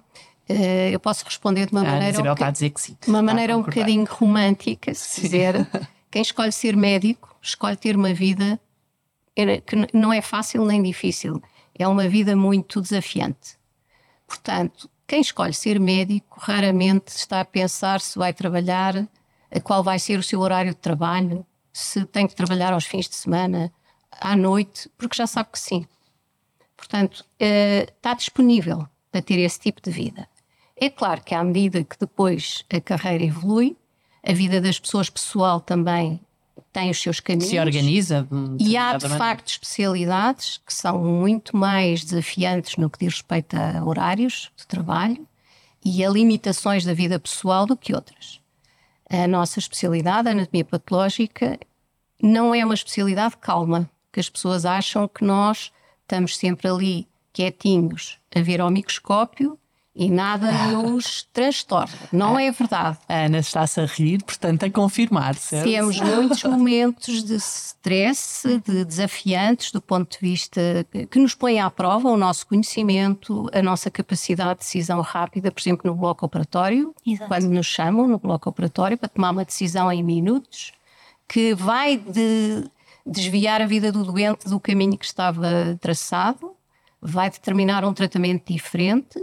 Uh, 0.49 0.91
eu 0.91 0.99
posso 0.99 1.23
responder 1.23 1.67
de 1.67 1.71
uma 1.71 1.81
a 1.81 1.85
maneira. 1.85 2.09
Isabel 2.09 2.31
um 2.31 2.33
está 2.33 2.47
a 2.47 2.51
dizer 2.51 2.69
que 2.71 2.81
sim. 2.81 2.97
Uma 3.07 3.21
maneira 3.21 3.55
um 3.55 3.61
bocadinho 3.61 4.05
romântica, 4.05 4.93
se 4.93 5.21
quiser. 5.21 5.65
Quem 6.11 6.21
escolhe 6.21 6.51
ser 6.51 6.75
médico, 6.75 7.35
escolhe 7.41 7.77
ter 7.77 7.95
uma 7.95 8.13
vida 8.13 8.59
que 9.35 9.97
não 9.97 10.13
é 10.13 10.21
fácil 10.21 10.65
nem 10.65 10.83
difícil. 10.83 11.41
É 11.73 11.87
uma 11.87 12.07
vida 12.07 12.35
muito 12.35 12.81
desafiante. 12.81 13.57
Portanto, 14.27 14.89
quem 15.13 15.21
escolhe 15.21 15.53
ser 15.53 15.79
médico 15.79 16.39
raramente 16.39 17.09
está 17.09 17.41
a 17.41 17.45
pensar 17.45 18.01
se 18.01 18.17
vai 18.17 18.33
trabalhar, 18.33 19.07
qual 19.63 19.83
vai 19.83 19.99
ser 19.99 20.17
o 20.17 20.23
seu 20.23 20.39
horário 20.39 20.71
de 20.71 20.79
trabalho, 20.79 21.45
se 21.71 22.03
tem 22.03 22.25
que 22.25 22.33
trabalhar 22.33 22.73
aos 22.73 22.85
fins 22.85 23.07
de 23.07 23.13
semana, 23.13 23.71
à 24.09 24.35
noite, 24.35 24.89
porque 24.97 25.15
já 25.15 25.27
sabe 25.27 25.51
que 25.51 25.59
sim. 25.59 25.85
Portanto, 26.75 27.23
eh, 27.39 27.85
está 27.95 28.15
disponível 28.15 28.87
para 29.11 29.21
ter 29.21 29.37
esse 29.37 29.59
tipo 29.59 29.79
de 29.83 29.91
vida. 29.91 30.27
É 30.75 30.89
claro 30.89 31.21
que 31.21 31.35
à 31.35 31.43
medida 31.43 31.83
que 31.83 31.99
depois 31.99 32.65
a 32.75 32.81
carreira 32.81 33.25
evolui, 33.25 33.77
a 34.27 34.33
vida 34.33 34.59
das 34.59 34.79
pessoas 34.79 35.11
pessoal 35.11 35.61
também 35.61 36.19
tem 36.71 36.89
os 36.89 37.01
seus 37.01 37.19
caminhos. 37.19 37.49
Se 37.49 37.59
organiza. 37.59 38.27
E 38.59 38.75
há, 38.77 38.97
de 38.97 39.09
facto, 39.09 39.49
especialidades 39.49 40.59
que 40.65 40.73
são 40.73 41.03
muito 41.03 41.55
mais 41.55 42.03
desafiantes 42.03 42.77
no 42.77 42.89
que 42.89 42.99
diz 42.99 43.15
respeito 43.15 43.55
a 43.55 43.83
horários 43.83 44.51
de 44.55 44.65
trabalho 44.67 45.27
e 45.83 46.03
a 46.03 46.09
limitações 46.09 46.85
da 46.85 46.93
vida 46.93 47.19
pessoal 47.19 47.65
do 47.65 47.77
que 47.77 47.93
outras. 47.93 48.39
A 49.09 49.27
nossa 49.27 49.59
especialidade, 49.59 50.27
a 50.27 50.31
anatomia 50.31 50.65
patológica, 50.65 51.59
não 52.21 52.55
é 52.55 52.63
uma 52.63 52.73
especialidade 52.73 53.37
calma, 53.37 53.89
que 54.11 54.19
as 54.19 54.29
pessoas 54.29 54.65
acham 54.65 55.07
que 55.07 55.23
nós 55.23 55.71
estamos 56.01 56.37
sempre 56.37 56.67
ali 56.67 57.07
quietinhos 57.33 58.19
a 58.33 58.41
ver 58.41 58.61
ao 58.61 58.69
microscópio 58.69 59.59
e 59.95 60.09
nada 60.09 60.51
nos 60.69 61.27
transtorna. 61.31 61.93
Não 62.11 62.37
é 62.37 62.51
verdade. 62.51 62.97
A 63.07 63.25
Ana 63.25 63.39
está-se 63.39 63.79
a 63.79 63.85
rir, 63.85 64.23
portanto, 64.23 64.65
a 64.65 64.69
confirmar, 64.69 65.35
certo? 65.35 65.69
Temos 65.69 65.99
muitos 65.99 66.41
momentos 66.45 67.23
de 67.23 67.35
stress, 67.35 68.59
de 68.65 68.83
desafiantes 68.85 69.71
do 69.71 69.79
ponto 69.79 70.11
de 70.11 70.17
vista 70.19 70.85
que 71.11 71.19
nos 71.19 71.35
põem 71.35 71.59
à 71.59 71.69
prova 71.69 72.09
o 72.09 72.17
nosso 72.17 72.47
conhecimento, 72.47 73.47
a 73.53 73.61
nossa 73.61 73.91
capacidade 73.91 74.59
de 74.59 74.65
decisão 74.65 74.99
rápida, 75.01 75.51
por 75.51 75.61
exemplo, 75.61 75.91
no 75.91 75.95
bloco 75.95 76.25
operatório, 76.25 76.93
Exato. 77.05 77.27
quando 77.27 77.49
nos 77.49 77.67
chamam 77.67 78.07
no 78.07 78.17
bloco 78.17 78.49
operatório 78.49 78.97
para 78.97 79.09
tomar 79.09 79.29
uma 79.29 79.45
decisão 79.45 79.91
em 79.91 80.01
minutos, 80.01 80.71
que 81.27 81.53
vai 81.53 81.97
de 81.97 82.63
desviar 83.05 83.61
a 83.61 83.67
vida 83.67 83.91
do 83.91 84.03
doente 84.03 84.49
do 84.49 84.59
caminho 84.59 84.97
que 84.97 85.05
estava 85.05 85.77
traçado, 85.79 86.55
vai 86.99 87.29
determinar 87.29 87.85
um 87.85 87.93
tratamento 87.93 88.51
diferente 88.51 89.19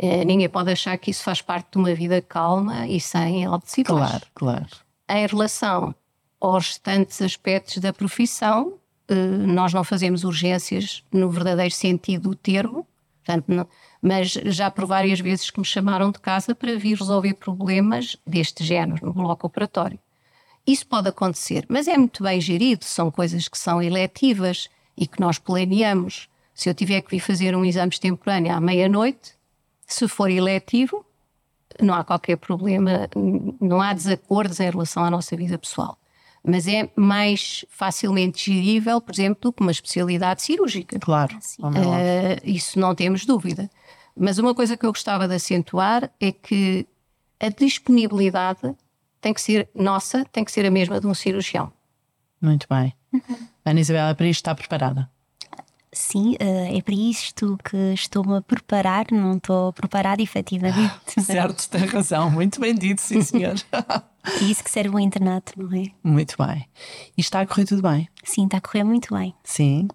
ninguém 0.00 0.48
pode 0.48 0.72
achar 0.72 0.96
que 0.98 1.10
isso 1.10 1.22
faz 1.22 1.42
parte 1.42 1.72
de 1.72 1.78
uma 1.78 1.94
vida 1.94 2.20
calma 2.22 2.86
e 2.86 3.00
sem 3.00 3.44
altos. 3.44 3.74
Claro, 3.84 4.26
claro. 4.34 4.66
Em 5.08 5.26
relação 5.26 5.94
aos 6.40 6.68
restantes 6.68 7.22
aspectos 7.22 7.78
da 7.78 7.92
profissão, 7.92 8.74
uh, 9.10 9.14
nós 9.46 9.72
não 9.72 9.84
fazemos 9.84 10.24
urgências 10.24 11.04
no 11.12 11.30
verdadeiro 11.30 11.72
sentido 11.72 12.30
do 12.30 12.34
termo, 12.34 12.86
portanto, 13.24 13.44
não, 13.46 13.68
mas 14.00 14.30
já 14.32 14.68
por 14.70 14.86
várias 14.86 15.20
vezes 15.20 15.50
que 15.50 15.60
me 15.60 15.64
chamaram 15.64 16.10
de 16.10 16.18
casa 16.18 16.54
para 16.54 16.76
vir 16.76 16.98
resolver 16.98 17.34
problemas 17.34 18.16
deste 18.26 18.64
género 18.64 19.06
no 19.06 19.12
bloco 19.12 19.46
operatório. 19.46 19.98
Isso 20.66 20.86
pode 20.86 21.08
acontecer, 21.08 21.64
mas 21.68 21.86
é 21.86 21.96
muito 21.96 22.22
bem 22.22 22.40
gerido, 22.40 22.84
são 22.84 23.10
coisas 23.10 23.46
que 23.46 23.58
são 23.58 23.80
eletivas 23.80 24.68
e 24.96 25.06
que 25.06 25.20
nós 25.20 25.38
planeamos. 25.38 26.28
Se 26.54 26.68
eu 26.68 26.74
tiver 26.74 27.00
que 27.02 27.10
vir 27.10 27.20
fazer 27.20 27.56
um 27.56 27.64
exame 27.64 27.90
extemporâneo 27.92 28.52
à 28.52 28.60
meia-noite, 28.60 29.34
se 29.92 30.08
for 30.08 30.30
eletivo, 30.30 31.04
não 31.80 31.94
há 31.94 32.04
qualquer 32.04 32.36
problema, 32.36 33.08
não 33.60 33.80
há 33.80 33.92
desacordos 33.92 34.60
em 34.60 34.70
relação 34.70 35.04
à 35.04 35.10
nossa 35.10 35.36
vida 35.36 35.58
pessoal. 35.58 35.98
mas 36.44 36.66
é 36.66 36.90
mais 36.96 37.64
facilmente 37.70 38.52
gerível, 38.52 39.00
por 39.00 39.12
exemplo, 39.12 39.40
do 39.40 39.52
que 39.52 39.62
uma 39.62 39.70
especialidade 39.70 40.42
cirúrgica. 40.42 40.98
Claro. 40.98 41.36
Uh, 41.60 42.40
isso 42.44 42.78
não 42.80 42.94
temos 42.94 43.24
dúvida. 43.24 43.70
Mas 44.16 44.38
uma 44.38 44.54
coisa 44.54 44.76
que 44.76 44.84
eu 44.84 44.90
gostava 44.90 45.28
de 45.28 45.34
acentuar 45.34 46.10
é 46.20 46.32
que 46.32 46.86
a 47.38 47.48
disponibilidade 47.48 48.74
tem 49.20 49.32
que 49.32 49.40
ser 49.40 49.68
nossa, 49.74 50.24
tem 50.32 50.44
que 50.44 50.50
ser 50.50 50.66
a 50.66 50.70
mesma 50.70 51.00
de 51.00 51.06
um 51.06 51.14
cirurgião. 51.14 51.72
Muito 52.40 52.66
bem. 52.68 52.92
Ana 53.64 53.80
Isabela, 53.80 54.14
para 54.14 54.26
isto 54.26 54.40
está 54.40 54.54
preparada? 54.54 55.08
Sim, 55.94 56.36
eh, 56.40 56.78
é 56.78 56.80
para 56.80 56.94
isto 56.94 57.58
que 57.62 57.76
estou-me 57.92 58.38
a 58.38 58.40
preparar, 58.40 59.04
não 59.12 59.36
estou 59.36 59.72
preparada 59.74 60.22
efetivamente. 60.22 60.90
Certo, 61.20 61.68
tem 61.68 61.84
razão. 61.84 62.30
Muito 62.30 62.58
bem 62.60 62.74
dito, 62.74 63.00
sim, 63.02 63.20
senhor. 63.20 63.54
É 63.70 64.44
isso 64.44 64.64
que 64.64 64.70
serve 64.70 64.94
o 64.96 64.98
internato, 64.98 65.52
não 65.56 65.70
é? 65.76 65.84
Muito 66.02 66.34
bem. 66.38 66.66
E 67.16 67.20
está 67.20 67.40
a 67.42 67.46
correr 67.46 67.66
tudo 67.66 67.82
bem? 67.82 68.08
Sim, 68.24 68.46
está 68.46 68.56
a 68.56 68.60
correr 68.62 68.84
muito 68.84 69.14
bem. 69.14 69.34
Sim. 69.44 69.86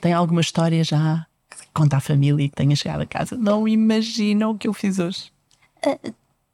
Tem 0.00 0.14
alguma 0.14 0.40
história 0.40 0.82
já 0.82 1.26
que 1.50 1.66
conta 1.74 1.98
à 1.98 2.00
família 2.00 2.44
e 2.44 2.48
que 2.48 2.56
tenha 2.56 2.74
chegado 2.74 3.02
a 3.02 3.06
casa? 3.06 3.36
Não 3.36 3.68
imaginam 3.68 4.52
o 4.52 4.58
que 4.58 4.66
eu 4.66 4.72
fiz 4.72 4.98
hoje. 4.98 5.30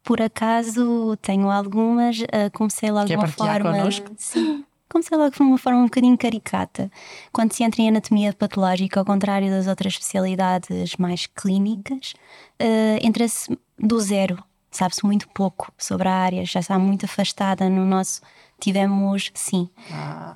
Por 0.03 0.21
acaso 0.21 1.15
tenho 1.21 1.49
algumas, 1.49 2.21
eh, 2.31 2.49
comecei 2.49 2.91
logo 2.91 3.07
Quer 3.07 3.17
uma 3.17 3.23
partilhar 3.27 3.61
forma. 3.61 3.77
connosco? 3.77 4.11
Sim. 4.17 4.65
Comecei 4.91 5.17
logo 5.17 5.33
de 5.33 5.41
uma 5.41 5.57
forma 5.57 5.79
um 5.79 5.85
bocadinho 5.85 6.17
caricata. 6.17 6.91
Quando 7.31 7.53
se 7.53 7.63
entra 7.63 7.81
em 7.81 7.87
anatomia 7.87 8.33
patológica, 8.33 8.99
ao 8.99 9.05
contrário 9.05 9.49
das 9.49 9.65
outras 9.65 9.93
especialidades 9.93 10.97
mais 10.97 11.27
clínicas, 11.27 12.13
eh, 12.59 12.99
entra-se 13.01 13.57
do 13.79 13.97
zero. 14.01 14.43
Sabe-se 14.69 15.05
muito 15.05 15.29
pouco 15.29 15.71
sobre 15.77 16.09
a 16.09 16.13
área, 16.13 16.45
já 16.45 16.59
está 16.59 16.77
muito 16.77 17.05
afastada 17.05 17.69
no 17.69 17.85
nosso. 17.85 18.21
Tivemos, 18.59 19.31
sim. 19.33 19.69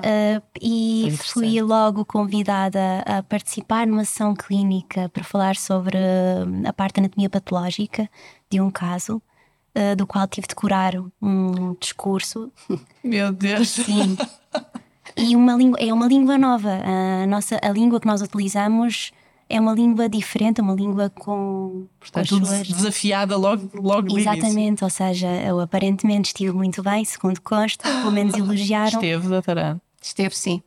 Eh, 0.02 0.42
e 0.62 1.02
interessante. 1.02 1.34
fui 1.34 1.62
logo 1.62 2.06
convidada 2.06 3.04
a 3.06 3.22
participar 3.24 3.86
numa 3.86 4.06
sessão 4.06 4.34
clínica 4.34 5.10
para 5.10 5.24
falar 5.26 5.58
sobre 5.58 5.98
eh, 5.98 6.46
a 6.66 6.72
parte 6.72 6.96
da 6.96 7.02
anatomia 7.02 7.30
patológica 7.30 8.10
de 8.50 8.62
um 8.62 8.72
caso, 8.72 9.22
do 9.98 10.08
qual 10.08 10.26
tive 10.26 10.48
de 10.48 10.56
curar 10.56 10.94
um 11.22 11.76
discurso 11.78 12.50
Meu 13.04 13.34
Deus. 13.34 13.72
Sim. 13.72 14.16
E 15.18 15.34
uma 15.36 15.54
língua, 15.54 15.80
é 15.80 15.94
uma 15.94 16.08
língua 16.08 16.38
nova. 16.38 16.72
A, 16.84 17.26
nossa, 17.28 17.58
a 17.64 17.70
língua 17.70 18.02
que 18.02 18.08
nós 18.08 18.22
utilizamos 18.22 19.12
é 19.48 19.62
uma 19.62 19.72
língua 19.74 20.10
diferente, 20.10 20.60
uma 20.60 20.74
língua 20.74 21.10
com, 21.10 21.86
Portanto, 22.00 22.28
suas- 22.28 22.68
desafiada 22.68 23.38
logo, 23.38 23.70
logo. 23.82 24.18
Exatamente, 24.18 24.84
ou 24.84 24.90
seja, 24.90 25.28
eu 25.28 25.60
aparentemente 25.62 26.30
estive 26.30 26.52
muito 26.52 26.84
bem, 26.84 27.06
segundo 27.06 27.40
consta, 27.42 27.84
pelo 27.88 28.12
menos 28.12 28.34
elogiaram, 28.36 28.88
Esteve, 29.00 29.28
doutora. 29.28 29.80
Esteve 30.02 30.36
sim. 30.36 30.62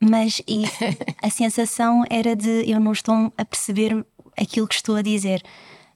mas 0.00 0.40
e 0.46 0.64
a 1.20 1.30
sensação 1.30 2.04
era 2.08 2.36
de 2.36 2.70
eu 2.70 2.78
não 2.78 2.92
estou 2.92 3.32
a 3.36 3.44
perceber 3.44 4.06
aquilo 4.38 4.68
que 4.68 4.74
estou 4.74 4.94
a 4.96 5.02
dizer. 5.02 5.42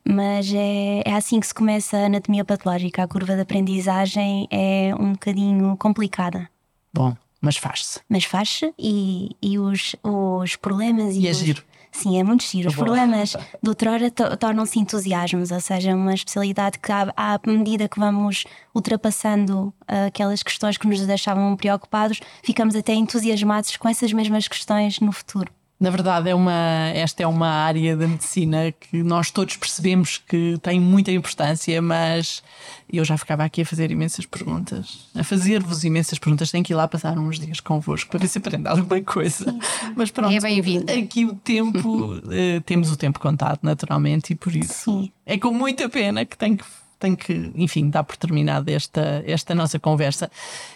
Mas 0.06 0.52
é, 0.52 1.02
é 1.04 1.14
assim 1.14 1.38
que 1.40 1.46
se 1.46 1.54
começa 1.54 1.96
a 1.96 2.06
anatomia 2.06 2.44
patológica. 2.44 3.02
A 3.02 3.08
curva 3.08 3.34
de 3.36 3.40
aprendizagem 3.42 4.46
é 4.50 4.92
um 4.98 5.12
bocadinho 5.12 5.76
complicada. 5.78 6.46
Bom, 6.92 7.16
mas 7.44 7.56
faz-se. 7.56 8.00
mas 8.08 8.24
faz-se 8.24 8.72
e, 8.78 9.30
e 9.42 9.58
os, 9.58 9.94
os 10.02 10.56
problemas 10.56 11.14
E 11.14 11.28
é 11.28 11.30
os- 11.30 11.38
giro. 11.38 11.62
Sim, 11.92 12.18
é 12.18 12.24
muito 12.24 12.42
giro. 12.42 12.68
Os 12.68 12.74
Bom. 12.74 12.82
problemas 12.82 13.36
de 13.62 13.68
outrora 13.68 14.10
to- 14.10 14.36
tornam-se 14.36 14.80
entusiasmos, 14.80 15.52
ou 15.52 15.60
seja, 15.60 15.92
é 15.92 15.94
uma 15.94 16.12
especialidade 16.12 16.76
que, 16.80 16.90
à, 16.90 17.12
à 17.16 17.38
medida 17.46 17.88
que 17.88 18.00
vamos 18.00 18.44
ultrapassando 18.74 19.72
ah, 19.86 20.06
aquelas 20.06 20.42
questões 20.42 20.76
que 20.76 20.86
nos 20.88 21.00
deixavam 21.06 21.54
preocupados, 21.56 22.20
ficamos 22.42 22.74
até 22.74 22.94
entusiasmados 22.94 23.76
com 23.76 23.88
essas 23.88 24.12
mesmas 24.12 24.48
questões 24.48 24.98
no 24.98 25.12
futuro. 25.12 25.52
Na 25.84 25.90
verdade, 25.90 26.30
é 26.30 26.34
uma, 26.34 26.90
esta 26.94 27.22
é 27.24 27.26
uma 27.26 27.46
área 27.46 27.94
da 27.94 28.08
medicina 28.08 28.72
que 28.72 29.02
nós 29.02 29.30
todos 29.30 29.54
percebemos 29.58 30.16
que 30.16 30.58
tem 30.62 30.80
muita 30.80 31.12
importância, 31.12 31.82
mas 31.82 32.42
eu 32.90 33.04
já 33.04 33.18
ficava 33.18 33.44
aqui 33.44 33.60
a 33.60 33.66
fazer 33.66 33.90
imensas 33.90 34.24
perguntas, 34.24 35.10
a 35.14 35.22
fazer-vos 35.22 35.84
imensas 35.84 36.18
perguntas. 36.18 36.50
Tenho 36.50 36.64
que 36.64 36.72
ir 36.72 36.74
lá 36.76 36.88
passar 36.88 37.18
uns 37.18 37.38
dias 37.38 37.60
convosco 37.60 38.08
para 38.10 38.18
ver 38.20 38.28
se 38.28 38.38
aprendo 38.38 38.66
alguma 38.66 38.98
coisa. 39.02 39.54
Mas 39.94 40.10
pronto, 40.10 40.32
É 40.34 40.40
bem-vindo. 40.40 40.90
aqui 40.90 41.26
o 41.26 41.34
tempo, 41.34 42.18
eh, 42.32 42.60
temos 42.64 42.90
o 42.90 42.96
tempo 42.96 43.20
contado, 43.20 43.58
naturalmente, 43.62 44.32
e 44.32 44.36
por 44.36 44.56
isso 44.56 45.02
Sim. 45.02 45.12
é 45.26 45.36
com 45.36 45.52
muita 45.52 45.86
pena 45.90 46.24
que 46.24 46.38
tenho 46.38 46.56
que. 46.56 46.64
Tenho 46.96 47.16
que, 47.18 47.50
enfim, 47.56 47.90
dar 47.90 48.02
por 48.04 48.16
terminada 48.16 48.72
esta, 48.72 49.22
esta 49.26 49.54
nossa 49.54 49.78
conversa. 49.78 50.30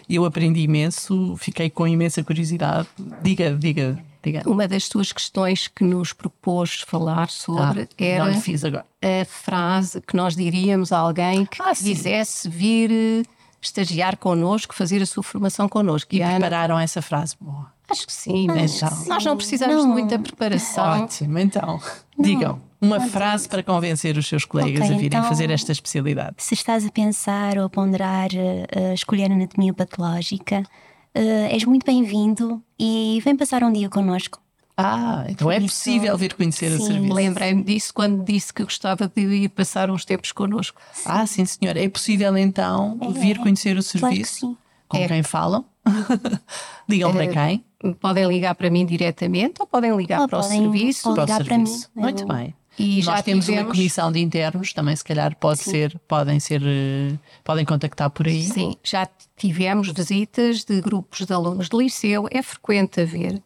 Eu 0.07 0.25
aprendi 0.25 0.59
imenso, 0.59 1.35
fiquei 1.39 1.71
com 1.71 1.87
imensa 1.87 2.23
curiosidade. 2.23 2.87
Diga, 3.23 3.55
diga, 3.57 3.97
diga. 4.23 4.43
Uma 4.45 4.67
das 4.67 4.87
tuas 4.89 5.11
questões 5.11 5.67
que 5.67 5.83
nos 5.83 6.13
propôs 6.13 6.81
falar 6.81 7.29
sobre 7.29 7.83
Ah, 7.83 7.87
era 8.03 8.25
não 8.25 8.31
lhe 8.31 8.39
fiz 8.41 8.63
agora. 8.65 8.85
a 9.01 9.25
frase 9.25 10.01
que 10.01 10.15
nós 10.15 10.35
diríamos 10.35 10.91
a 10.91 10.97
alguém 10.99 11.45
que 11.45 11.61
Ah, 11.61 11.73
sim. 11.73 11.85
quisesse 11.85 12.47
vir 12.49 12.91
eh, 12.91 13.23
estagiar 13.61 14.17
connosco, 14.17 14.73
fazer 14.75 15.01
a 15.01 15.05
sua 15.05 15.23
formação 15.23 15.67
connosco. 15.69 16.13
E 16.15 16.21
Ana, 16.21 16.39
Prepararam 16.39 16.79
essa 16.79 17.01
frase. 17.01 17.35
Boa. 17.39 17.71
acho 17.89 18.05
que 18.05 18.13
sim, 18.13 18.45
mas 18.47 18.75
Então. 18.83 19.05
nós 19.07 19.25
não 19.25 19.35
precisamos 19.35 19.77
de 19.77 19.81
Não. 19.81 19.89
muita 19.89 20.19
preparação. 20.19 21.03
Ótimo, 21.03 21.39
então. 21.39 21.81
Digam 22.17 22.61
uma 22.79 22.99
frase 23.01 23.49
para 23.49 23.63
convencer 23.63 24.15
os 24.17 24.27
seus 24.27 24.45
colegas 24.45 24.83
Ok, 24.83 24.95
a 24.95 24.99
virem 24.99 25.17
então- 25.19 25.23
fazer 25.29 25.49
esta 25.49 25.71
especialidade. 25.71 26.35
Se 26.37 26.53
estás 26.53 26.85
a 26.85 26.91
pensar 26.91 27.57
ou 27.57 27.65
a 27.65 27.69
ponderar 27.69 28.29
eh, 28.33 28.93
escolher 28.93 29.31
anatomia 29.31 29.73
patológica, 29.73 30.63
eh, 31.13 31.49
és 31.53 31.63
muito 31.65 31.85
bem-vindo 31.85 32.61
e 32.79 33.19
vem 33.23 33.35
passar 33.35 33.63
um 33.63 33.71
dia 33.71 33.89
connosco. 33.89 34.39
Ah, 34.81 35.25
então 35.27 35.51
é 35.51 35.57
Isso- 35.57 35.67
possível 35.67 36.17
vir 36.17 36.33
conhecer 36.35 36.71
o 36.71 36.77
Sim. 36.77 36.85
serviço. 36.85 37.13
Lembrei-me 37.13 37.63
disso 37.63 37.93
quando 37.93 38.23
disse 38.23 38.53
que 38.53 38.63
gostava 38.63 39.11
de 39.13 39.21
ir 39.21 39.49
passar 39.49 39.89
uns 39.91 40.05
tempos 40.05 40.31
connosco. 40.31 40.79
Ah, 41.05 41.25
sim, 41.27 41.43
senhora. 41.45 41.83
É 41.83 41.89
possível 41.89 42.37
então 42.37 42.97
vir 43.11 43.37
conhecer 43.39 43.77
o 43.77 43.83
Claro 43.83 43.85
que 43.85 43.99
serviço? 43.99 44.39
sim. 44.39 44.57
Com 44.87 44.97
É. 44.97 45.07
quem 45.07 45.21
falam? 45.21 45.65
Digam 46.87 47.11
para 47.13 47.27
quem? 47.27 47.63
Podem 47.99 48.25
ligar 48.27 48.55
para 48.55 48.69
mim 48.69 48.85
diretamente 48.85 49.55
ou 49.61 49.67
podem 49.67 49.95
ligar 49.95 50.21
Ou 50.21 50.27
para 50.27 50.39
podem- 50.41 50.59
o 50.59 50.63
serviço. 50.71 51.09
ou 51.09 51.15
Para 51.15 51.23
o 51.23 51.25
ligar 51.25 51.43
para 51.45 51.57
mim. 51.57 51.65
Eu- 51.95 52.01
Muito 52.01 52.25
bem. 52.25 52.53
E 52.79 53.03
Nós 53.03 53.21
temos 53.23 53.47
uma 53.49 53.57
tivemos- 53.57 53.75
comissão 53.77 54.11
de 54.11 54.19
internos, 54.19 54.71
também 54.73 54.95
se 54.95 55.03
calhar 55.03 55.35
pode 55.35 55.59
ser, 55.59 55.99
podem 56.07 56.39
ser, 56.39 56.61
eh, 56.65 57.13
podem 57.43 57.65
contactar 57.65 58.09
por 58.09 58.25
aí. 58.27 58.41
Sim, 58.43 58.75
já 58.83 59.07
tivemos 59.35 59.91
visitas 59.91 60.63
de 60.63 60.79
grupos 60.81 61.25
de 61.25 61.33
alunos 61.33 61.67
de 61.67 61.75
liceu. 61.77 62.27
É 62.31 62.41
frequente 62.41 63.01
haver 63.01 63.41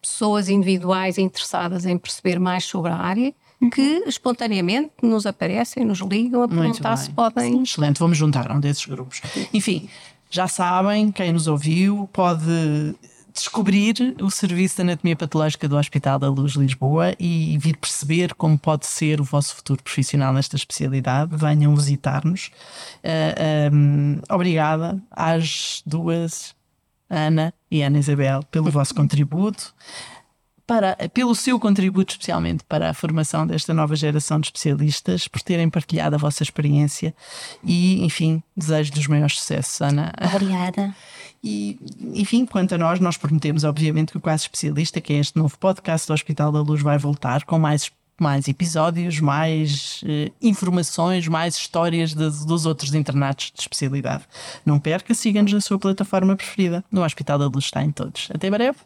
pessoas 0.00 0.48
individuais 0.48 1.18
interessadas 1.18 1.84
em 1.84 1.98
perceber 1.98 2.38
mais 2.40 2.64
sobre 2.64 2.90
a 2.90 2.96
área 2.96 3.34
que 3.74 4.04
espontaneamente 4.06 4.92
nos 5.02 5.26
aparecem, 5.26 5.84
nos 5.84 5.98
ligam 5.98 6.42
a 6.44 6.48
perguntar 6.48 6.96
se 6.96 7.10
podem. 7.10 7.62
Excelente, 7.62 7.98
vamos 7.98 8.16
juntar 8.16 8.50
um 8.50 8.60
desses 8.60 8.86
grupos. 8.86 9.20
Enfim, 9.52 9.88
já 10.30 10.46
sabem, 10.48 11.10
quem 11.10 11.32
nos 11.32 11.46
ouviu 11.48 12.08
pode 12.12 12.94
descobrir 13.38 14.16
o 14.20 14.30
Serviço 14.30 14.76
de 14.76 14.82
Anatomia 14.82 15.16
Patológica 15.16 15.68
do 15.68 15.76
Hospital 15.76 16.18
da 16.18 16.28
Luz 16.28 16.52
Lisboa 16.52 17.14
e 17.18 17.56
vir 17.58 17.76
perceber 17.76 18.34
como 18.34 18.58
pode 18.58 18.86
ser 18.86 19.20
o 19.20 19.24
vosso 19.24 19.54
futuro 19.56 19.82
profissional 19.82 20.32
nesta 20.32 20.56
especialidade. 20.56 21.36
Venham 21.36 21.74
visitar-nos. 21.74 22.50
Ah, 23.02 23.68
ahm, 23.70 24.20
obrigada 24.28 25.00
às 25.10 25.82
duas, 25.86 26.54
Ana 27.08 27.54
e 27.70 27.82
Ana 27.82 27.98
Isabel, 27.98 28.42
pelo 28.50 28.70
vosso 28.70 28.94
contributo. 28.94 29.74
para, 30.66 30.96
pelo 31.14 31.34
seu 31.34 31.58
contributo 31.58 32.12
especialmente 32.12 32.62
para 32.64 32.90
a 32.90 32.94
formação 32.94 33.46
desta 33.46 33.72
nova 33.72 33.96
geração 33.96 34.38
de 34.38 34.48
especialistas, 34.48 35.26
por 35.26 35.40
terem 35.40 35.70
partilhado 35.70 36.16
a 36.16 36.18
vossa 36.18 36.42
experiência 36.42 37.14
e, 37.64 38.04
enfim, 38.04 38.42
desejo-lhes 38.54 39.06
maiores 39.06 39.38
sucessos, 39.38 39.80
Ana. 39.80 40.12
Obrigada. 40.34 40.94
E, 41.42 41.78
enfim, 42.14 42.44
quanto 42.44 42.74
a 42.74 42.78
nós, 42.78 42.98
nós 43.00 43.16
prometemos, 43.16 43.64
obviamente, 43.64 44.10
que 44.12 44.18
o 44.18 44.20
Quase 44.20 44.42
Especialista, 44.42 45.00
que 45.00 45.12
é 45.12 45.18
este 45.18 45.36
novo 45.38 45.56
podcast 45.58 46.06
do 46.08 46.12
Hospital 46.14 46.50
da 46.50 46.60
Luz, 46.60 46.82
vai 46.82 46.98
voltar 46.98 47.44
com 47.44 47.58
mais, 47.58 47.90
mais 48.20 48.48
episódios, 48.48 49.20
mais 49.20 50.00
eh, 50.04 50.32
informações, 50.42 51.28
mais 51.28 51.54
histórias 51.56 52.12
de- 52.12 52.44
dos 52.46 52.66
outros 52.66 52.92
internatos 52.94 53.52
de 53.54 53.60
especialidade. 53.60 54.24
Não 54.66 54.80
perca, 54.80 55.14
siga-nos 55.14 55.52
na 55.52 55.60
sua 55.60 55.78
plataforma 55.78 56.34
preferida. 56.34 56.84
No 56.90 57.04
Hospital 57.04 57.38
da 57.38 57.46
Luz 57.46 57.66
está 57.66 57.84
em 57.84 57.92
todos. 57.92 58.28
Até 58.34 58.50
breve. 58.50 58.78